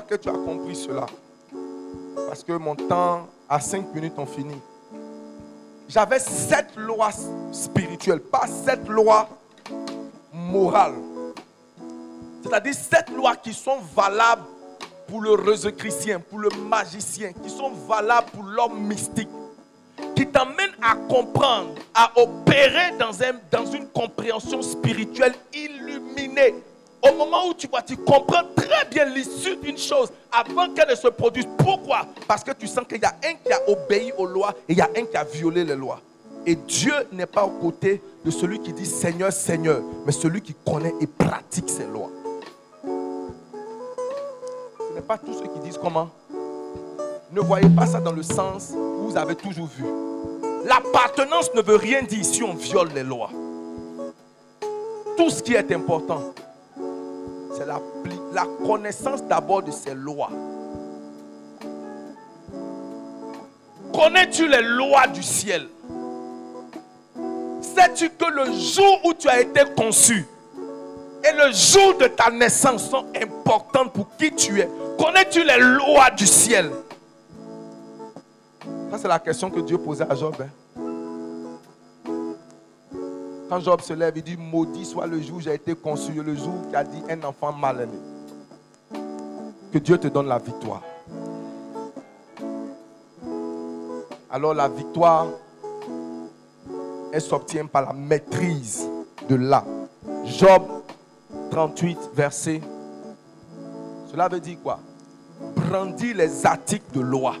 [0.00, 1.06] Que tu as compris cela,
[2.28, 4.54] parce que mon temps à cinq minutes ont fini,
[5.88, 7.10] j'avais sept lois
[7.52, 9.28] spirituelles, pas sept lois
[10.32, 10.94] morales.
[12.42, 14.42] C'est-à-dire sept lois qui sont valables
[15.06, 15.36] pour le
[15.70, 19.28] chrétien, pour le magicien, qui sont valables pour l'homme mystique,
[20.16, 26.54] qui t'amènent à comprendre, à opérer dans, un, dans une compréhension spirituelle illuminée
[27.02, 30.94] au moment où tu vois, tu comprends très bien l'issue d'une chose avant qu'elle ne
[30.94, 31.48] se produise.
[31.58, 32.06] Pourquoi?
[32.28, 34.78] Parce que tu sens qu'il y a un qui a obéi aux lois et il
[34.78, 36.00] y a un qui a violé les lois.
[36.46, 40.54] Et Dieu n'est pas aux côtés de celui qui dit Seigneur, Seigneur, mais celui qui
[40.64, 42.10] connaît et pratique ses lois.
[44.88, 46.10] Ce n'est pas tous ceux qui disent comment.
[47.32, 49.84] Ne voyez pas ça dans le sens où vous avez toujours vu.
[50.64, 53.30] L'appartenance ne veut rien dire si on viole les lois.
[55.16, 56.32] Tout ce qui est important,
[57.56, 57.80] c'est la,
[58.66, 60.30] connaissance d'abord de ces lois.
[63.92, 65.68] Connais-tu les lois du ciel?
[67.60, 70.26] Sais-tu que le jour où tu as été conçu
[71.24, 74.68] et le jour de ta naissance sont importants pour qui tu es?
[74.98, 76.70] Connais-tu les lois du ciel?
[78.90, 80.34] Ça, c'est la question que Dieu posait à Job.
[80.40, 80.48] Hein.
[83.52, 86.34] Quand Job se lève, il dit Maudit soit le jour où j'ai été conçu, le
[86.34, 87.98] jour qui a dit un enfant mal aimé.
[89.70, 90.80] Que Dieu te donne la victoire.
[94.30, 95.26] Alors la victoire,
[97.12, 98.88] elle s'obtient par la maîtrise
[99.28, 99.66] de là.
[100.24, 100.62] Job
[101.50, 102.62] 38, verset.
[104.10, 104.80] Cela veut dire quoi?
[105.56, 107.34] Brandis les articles de loi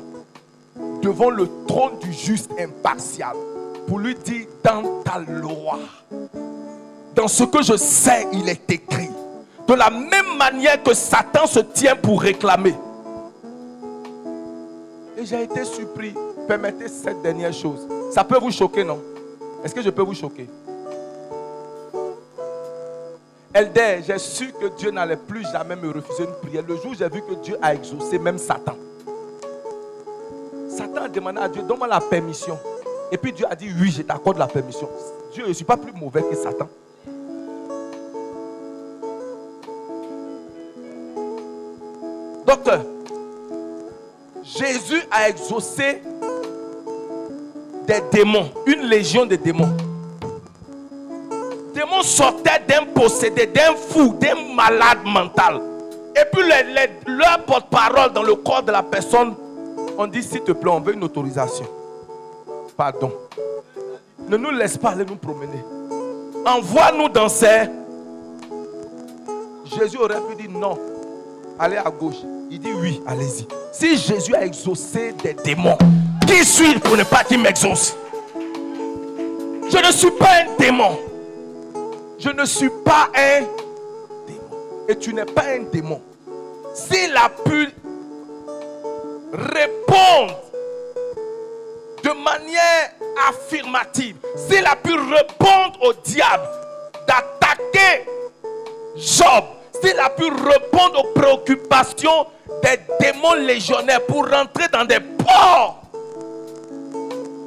[1.00, 3.34] devant le trône du juste impartial
[3.86, 5.78] pour lui dire dans ta loi,
[7.14, 9.10] dans ce que je sais, il est écrit.
[9.66, 12.74] De la même manière que Satan se tient pour réclamer.
[15.16, 16.14] Et j'ai été surpris
[16.46, 17.86] permettez cette dernière chose.
[18.10, 19.00] Ça peut vous choquer, non?
[19.64, 20.48] Est-ce que je peux vous choquer?
[23.54, 26.64] Elder, j'ai su que Dieu n'allait plus jamais me refuser une prière.
[26.66, 28.76] Le jour où j'ai vu que Dieu a exaucé même Satan.
[30.68, 32.58] Satan a demandé à Dieu, donne-moi la permission.
[33.12, 34.88] Et puis Dieu a dit, oui, je t'accorde la permission.
[35.34, 36.66] Dieu, je ne suis pas plus mauvais que Satan.
[42.46, 42.82] Docteur,
[44.42, 46.00] Jésus a exaucé
[47.86, 49.76] des démons, une légion de démons.
[51.74, 55.60] Démons sortaient d'un possédé, d'un fou, d'un malade mental.
[56.16, 56.44] Et puis
[57.06, 59.34] leur porte-parole dans le corps de la personne,
[59.98, 61.66] on dit s'il te plaît, on veut une autorisation.
[62.82, 63.12] Pardon.
[64.28, 65.64] Ne nous laisse pas aller nous promener.
[66.44, 67.70] Envoie-nous dans ces...
[69.64, 70.76] Jésus aurait pu dire non.
[71.60, 72.16] Allez à gauche.
[72.50, 73.46] Il dit oui, allez-y.
[73.70, 75.78] Si Jésus a exaucé des démons,
[76.26, 77.94] qui suis-je pour ne pas qu'il m'exauce?
[78.34, 80.98] Je ne suis pas un démon.
[82.18, 83.42] Je ne suis pas un
[84.26, 84.56] démon.
[84.88, 86.00] Et tu n'es pas un démon.
[86.74, 87.68] S'il a pu
[89.32, 90.34] répondre
[92.02, 92.92] de manière
[93.28, 96.48] affirmative, s'il a pu répondre au diable
[97.06, 98.06] d'attaquer
[98.96, 99.44] Job,
[99.80, 102.26] s'il a pu répondre aux préoccupations
[102.62, 105.82] des démons légionnaires pour rentrer dans des ports,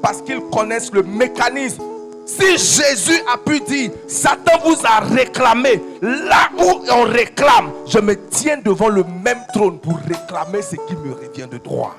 [0.01, 1.83] parce qu'ils connaissent le mécanisme.
[2.25, 8.15] Si Jésus a pu dire, Satan vous a réclamé, là où on réclame, je me
[8.29, 11.95] tiens devant le même trône pour réclamer ce qui me revient de droit.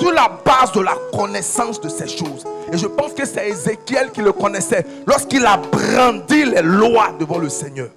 [0.00, 2.46] Sur la base de la connaissance de ces choses.
[2.72, 7.36] Et je pense que c'est Ézéchiel qui le connaissait lorsqu'il a brandi les lois devant
[7.36, 7.88] le Seigneur.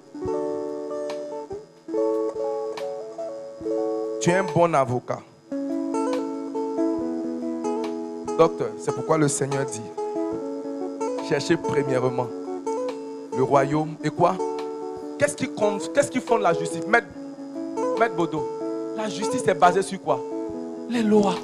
[4.20, 5.20] Tu es un bon avocat.
[8.36, 9.80] Docteur, c'est pourquoi le Seigneur dit,
[11.26, 12.26] cherchez premièrement
[13.34, 14.36] le royaume et quoi?
[15.18, 15.90] Qu'est-ce qui compte?
[15.94, 16.86] Qu'est-ce qui fonde la justice?
[16.86, 17.06] Maître,
[17.98, 18.46] Maître Bodo,
[18.94, 20.20] la justice est basée sur quoi?
[20.90, 21.36] Les lois.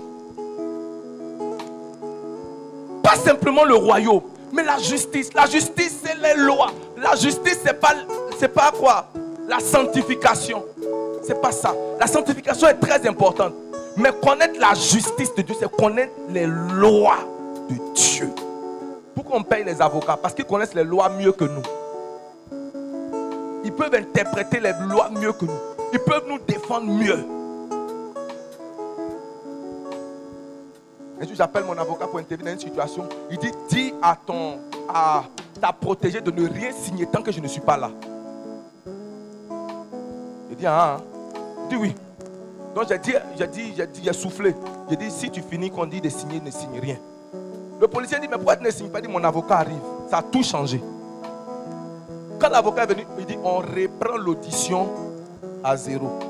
[3.20, 5.32] Simplement le royaume, mais la justice.
[5.34, 6.72] La justice, c'est les lois.
[6.96, 7.94] La justice, c'est pas,
[8.38, 9.08] c'est pas quoi?
[9.48, 10.64] La sanctification.
[11.22, 11.74] C'est pas ça.
[11.98, 13.52] La sanctification est très importante.
[13.96, 17.18] Mais connaître la justice de Dieu, c'est connaître les lois
[17.68, 18.30] de Dieu.
[19.14, 20.16] Pourquoi on paye les avocats?
[20.16, 21.62] Parce qu'ils connaissent les lois mieux que nous.
[23.64, 25.58] Ils peuvent interpréter les lois mieux que nous.
[25.92, 27.18] Ils peuvent nous défendre mieux.
[31.20, 33.06] Un jour, j'appelle mon avocat pour intervenir dans une situation.
[33.30, 34.58] Il dit Dis à ton
[34.88, 35.24] à
[35.60, 37.90] ta protégée de ne rien signer tant que je ne suis pas là.
[40.50, 41.02] Il dit Ah, hein.
[41.64, 41.94] il dit oui.
[42.74, 44.54] Donc j'ai dit, j'ai dit, j'ai dit, j'ai soufflé.
[44.88, 46.96] J'ai dit, si tu finis qu'on dit de signer, ne signe rien.
[47.80, 49.00] Le policier dit, mais pourquoi tu ne signes pas?
[49.00, 49.80] Dit, mon avocat arrive.
[50.08, 50.80] Ça a tout changé.
[52.38, 54.88] Quand l'avocat est venu, il dit, on reprend l'audition
[55.64, 56.29] à zéro.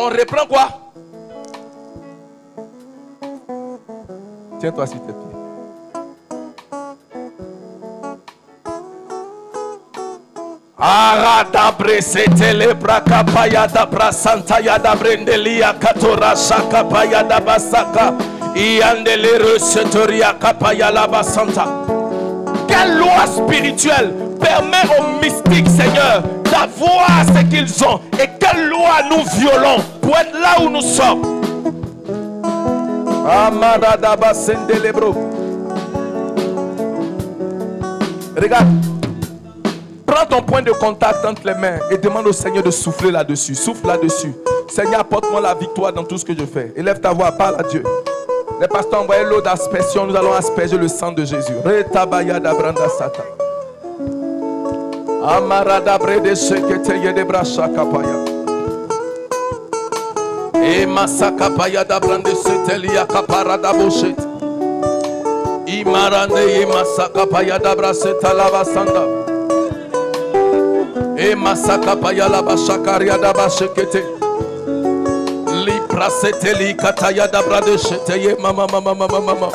[0.00, 0.68] On reprend quoi?
[4.60, 5.24] Tiens-toi s'il te plaît.
[10.78, 18.14] Aradabre setele braka payada brasanta yada brendelia katora shaka payada basaka
[18.54, 21.66] iandele resetoria kapaya la basanta.
[22.68, 29.24] Quelle loi spirituelle permet aux mystiques, Seigneur, d'avoir ce qu'ils ont et quelle loi nous
[29.38, 31.22] violons pour être là où nous sommes.
[38.40, 38.66] Regarde.
[40.06, 43.54] Prends ton point de contact entre les mains et demande au Seigneur de souffler là-dessus.
[43.54, 44.32] Souffle là-dessus.
[44.68, 46.72] Seigneur, apporte-moi la victoire dans tout ce que je fais.
[46.76, 47.82] Élève ta voix, parle à Dieu.
[48.60, 50.06] Les pasteurs ont l'eau d'aspersion.
[50.06, 51.52] Nous allons asperger le sang de Jésus.
[51.64, 53.22] Retabaya da branda sata.
[55.22, 58.24] Amarada brede shekete yede brasha kapaya.
[60.54, 62.32] E masaka paya da brande
[63.62, 63.74] da.
[65.66, 69.04] Imarande ye masaka paya da braseta lava sanda.
[71.18, 73.32] E masaka paya la bashakaria da.
[75.64, 79.50] Li prasete li kataya da brade shete ye mama mama mama mama.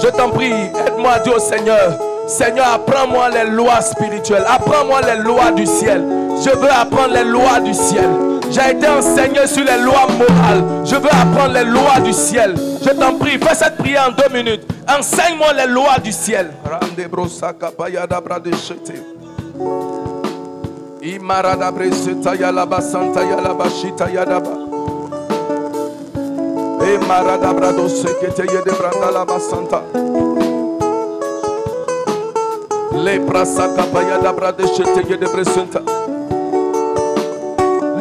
[0.00, 5.66] Je t'en prie, aide-moi au Seigneur, Seigneur, apprends-moi les lois spirituelles, apprends-moi les lois du
[5.66, 6.02] ciel.
[6.42, 8.08] Je veux apprendre les lois du ciel.
[8.50, 10.64] J'ai été enseigné sur les lois morales.
[10.84, 12.54] Je veux apprendre les lois du ciel.
[12.82, 14.62] Je t'en prie, fais cette prière en deux minutes.
[14.88, 16.50] Enseigne-moi les lois du ciel.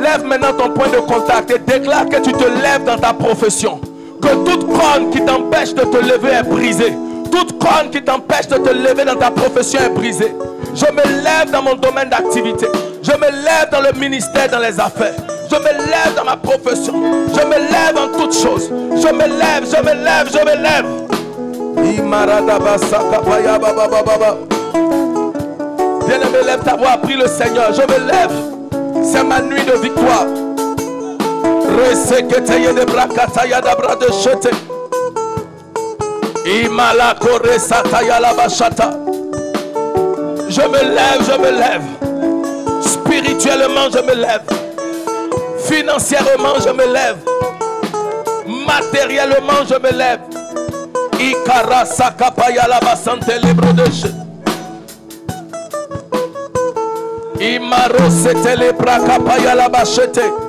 [0.01, 3.81] Lève maintenant ton point de contact et déclare que tu te lèves dans ta profession.
[4.21, 6.93] Que toute corne qui t'empêche de te lever est brisée.
[7.29, 10.33] Toute corne qui t'empêche de te lever dans ta profession est brisée.
[10.73, 12.67] Je me lève dans mon domaine d'activité.
[13.01, 15.15] Je me lève dans le ministère, dans les affaires.
[15.51, 16.93] Je me lève dans ma profession.
[17.27, 18.69] Je me lève en toutes choses.
[18.69, 20.85] Je me lève, je me lève, je me lève.
[26.07, 27.73] Bien-aimé, lève ta voix, prie le Seigneur.
[27.73, 28.31] Je me lève.
[29.03, 30.25] C'est ma nuit de victoire.
[31.77, 34.51] Reseketeye de brakataya da bra de chete.
[36.45, 38.91] Imala kore sataya la bachata.
[40.49, 41.83] Je me lève, je me lève.
[42.81, 44.43] Spirituellement, je me lève.
[45.65, 47.17] Financièrement, je me lève.
[48.67, 50.19] Matériellement, je me lève.
[51.19, 54.22] Ikara sakapaya la basante libro de chete.
[57.43, 60.42] Imaro setele prakapaya la bachete.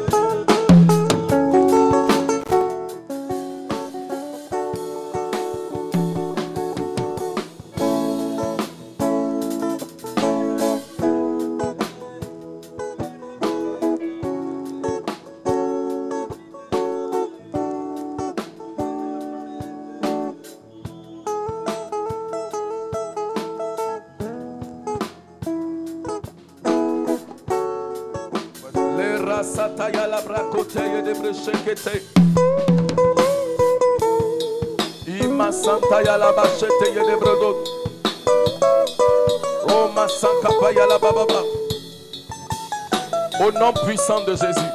[29.75, 32.03] Rasataya la brakoteye de breshekete.
[35.07, 37.69] Ima santaya la de bredot.
[39.69, 41.43] Roma sankapaya la bababa.
[43.41, 44.71] Au nom puissant de Jésus.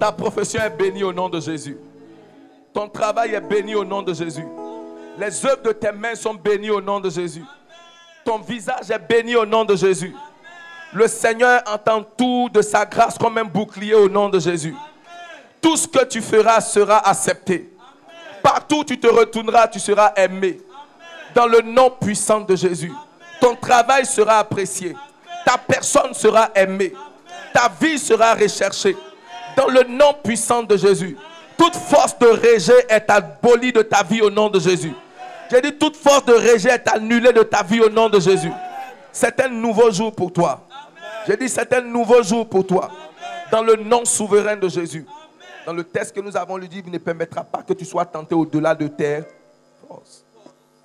[0.00, 1.76] Ta profession est bénie au nom de Jésus.
[2.72, 4.46] Ton travail est béni au nom de Jésus.
[5.18, 7.44] Les œuvres de tes mains sont bénies au nom de Jésus.
[8.24, 10.14] Ton visage est béni au nom de Jésus.
[10.94, 14.74] Le Seigneur entend tout de sa grâce comme un bouclier au nom de Jésus.
[15.60, 17.72] Tout ce que tu feras sera accepté.
[18.42, 20.60] Partout où tu te retourneras, tu seras aimé.
[21.34, 22.92] Dans le nom puissant de Jésus.
[23.40, 24.94] Ton travail sera apprécié.
[25.46, 26.92] Ta personne sera aimée.
[27.54, 28.96] Ta vie sera recherchée.
[29.56, 31.16] Dans le nom puissant de Jésus.
[31.56, 34.92] Toute force de rejet est abolie de ta vie au nom de Jésus.
[35.50, 38.52] J'ai dit toute force de rejet est annulée de ta vie au nom de Jésus.
[39.12, 40.66] C'est un nouveau jour pour toi.
[41.26, 42.90] J'ai dit c'est un nouveau jour pour toi.
[43.50, 45.06] Dans le nom souverain de Jésus.
[45.66, 48.04] Dans le texte que nous avons lu, dit, il ne permettra pas que tu sois
[48.04, 48.90] tenté au-delà de
[49.86, 50.24] forces.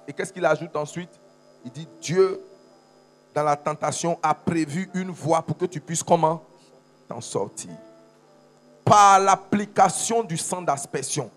[0.08, 1.10] Et qu'est-ce qu'il ajoute ensuite?
[1.66, 2.40] Il dit, Dieu,
[3.34, 6.44] dans la tentation, a prévu une voie pour que tu puisses comment?
[7.08, 7.72] T'en sortir.
[8.86, 11.32] Par l'application du sang d'aspersion,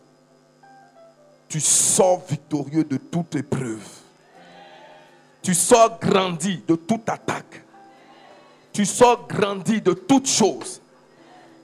[1.49, 3.87] tu sors victorieux de toute épreuve.
[5.43, 7.65] Tu sors grandi de toute attaque.
[8.73, 10.81] Tu sors grandi de toute chose.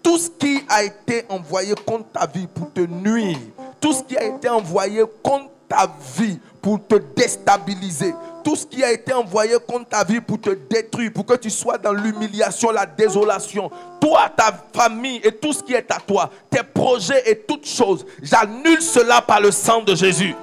[0.03, 3.39] Tout ce qui a été envoyé contre ta vie pour te nuire,
[3.81, 8.85] tout ce qui a été envoyé contre ta vie pour te déstabiliser, tout ce qui
[8.85, 12.71] a été envoyé contre ta vie pour te détruire, pour que tu sois dans l'humiliation,
[12.71, 17.39] la désolation, toi, ta famille et tout ce qui est à toi, tes projets et
[17.41, 20.35] toutes choses, j'annule cela par le sang de Jésus.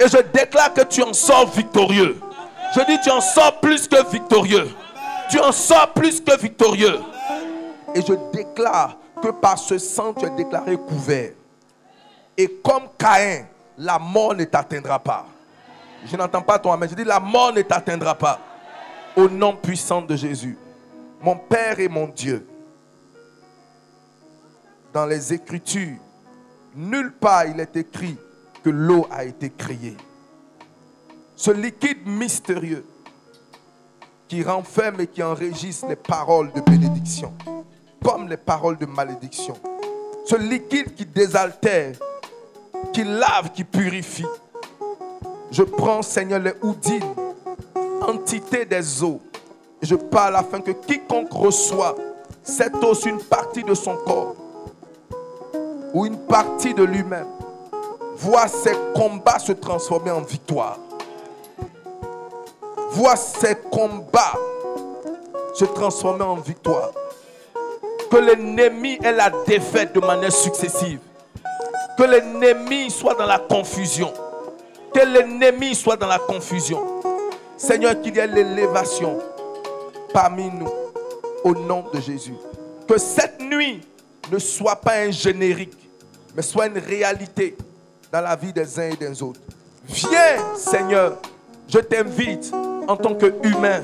[0.00, 2.18] Et je déclare que tu en sors victorieux.
[2.74, 4.68] Je dis, tu en sors plus que victorieux.
[5.30, 6.98] Tu en sors plus que victorieux.
[7.94, 11.32] Et je déclare que par ce sang, tu es déclaré couvert.
[12.36, 15.26] Et comme Caïn, la mort ne t'atteindra pas.
[16.04, 16.88] Je n'entends pas ton amen.
[16.88, 18.38] Je dis, la mort ne t'atteindra pas.
[19.16, 20.56] Au nom puissant de Jésus.
[21.20, 22.46] Mon Père et mon Dieu.
[24.92, 25.98] Dans les Écritures,
[26.74, 28.16] nulle part il est écrit
[28.62, 29.96] que l'eau a été créée.
[31.34, 32.84] Ce liquide mystérieux
[34.28, 37.32] qui renferme et qui enregistre les paroles de bénédiction,
[38.04, 39.54] comme les paroles de malédiction.
[40.24, 41.96] Ce liquide qui désaltère,
[42.92, 44.26] qui lave, qui purifie.
[45.50, 47.14] Je prends, Seigneur, les houdines,
[48.06, 49.20] entité des eaux.
[49.80, 51.94] Et je parle afin que quiconque reçoit
[52.42, 54.36] cette eau une partie de son corps
[55.94, 57.26] ou une partie de lui-même,
[58.16, 60.78] voit ses combats se transformer en victoire.
[62.90, 64.38] Voit ses combats
[65.54, 66.90] se transformer en victoire.
[68.10, 71.00] Que l'ennemi ait la défaite de manière successive.
[71.96, 74.12] Que l'ennemi soit dans la confusion.
[74.94, 76.82] Que l'ennemi soit dans la confusion.
[77.56, 79.18] Seigneur, qu'il y ait l'élévation
[80.12, 80.70] parmi nous
[81.44, 82.34] au nom de Jésus.
[82.86, 83.80] Que cette nuit
[84.30, 85.76] ne soit pas un générique,
[86.34, 87.56] mais soit une réalité
[88.12, 89.40] dans la vie des uns et des autres.
[89.84, 91.18] Viens, Seigneur,
[91.68, 92.52] je t'invite
[92.88, 93.82] en tant qu'humain,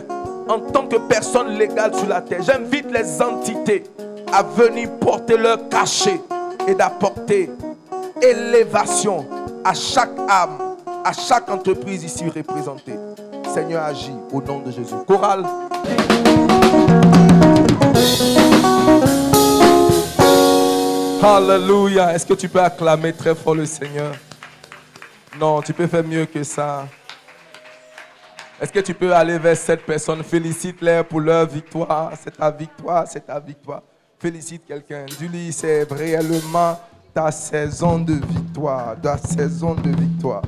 [0.49, 2.43] en tant que personne légale sur la terre.
[2.43, 3.85] J'invite les entités
[4.33, 6.21] à venir porter leur cachet
[6.67, 7.51] et d'apporter
[8.23, 9.27] élévation
[9.63, 10.59] à chaque âme,
[11.05, 12.95] à chaque entreprise ici représentée.
[13.53, 14.95] Seigneur, agis au nom de Jésus.
[15.07, 15.45] Chorale.
[21.23, 22.15] Alléluia.
[22.15, 24.13] Est-ce que tu peux acclamer très fort le Seigneur?
[25.39, 26.87] Non, tu peux faire mieux que ça.
[28.61, 32.13] Est-ce que tu peux aller vers cette personne, félicite-les pour leur victoire.
[32.23, 33.83] C'est ta victoire, c'est ta victoire.
[34.19, 35.07] Félicite quelqu'un.
[35.19, 36.79] Dis-lui, c'est réellement
[37.13, 40.43] ta saison de victoire, ta saison de victoire.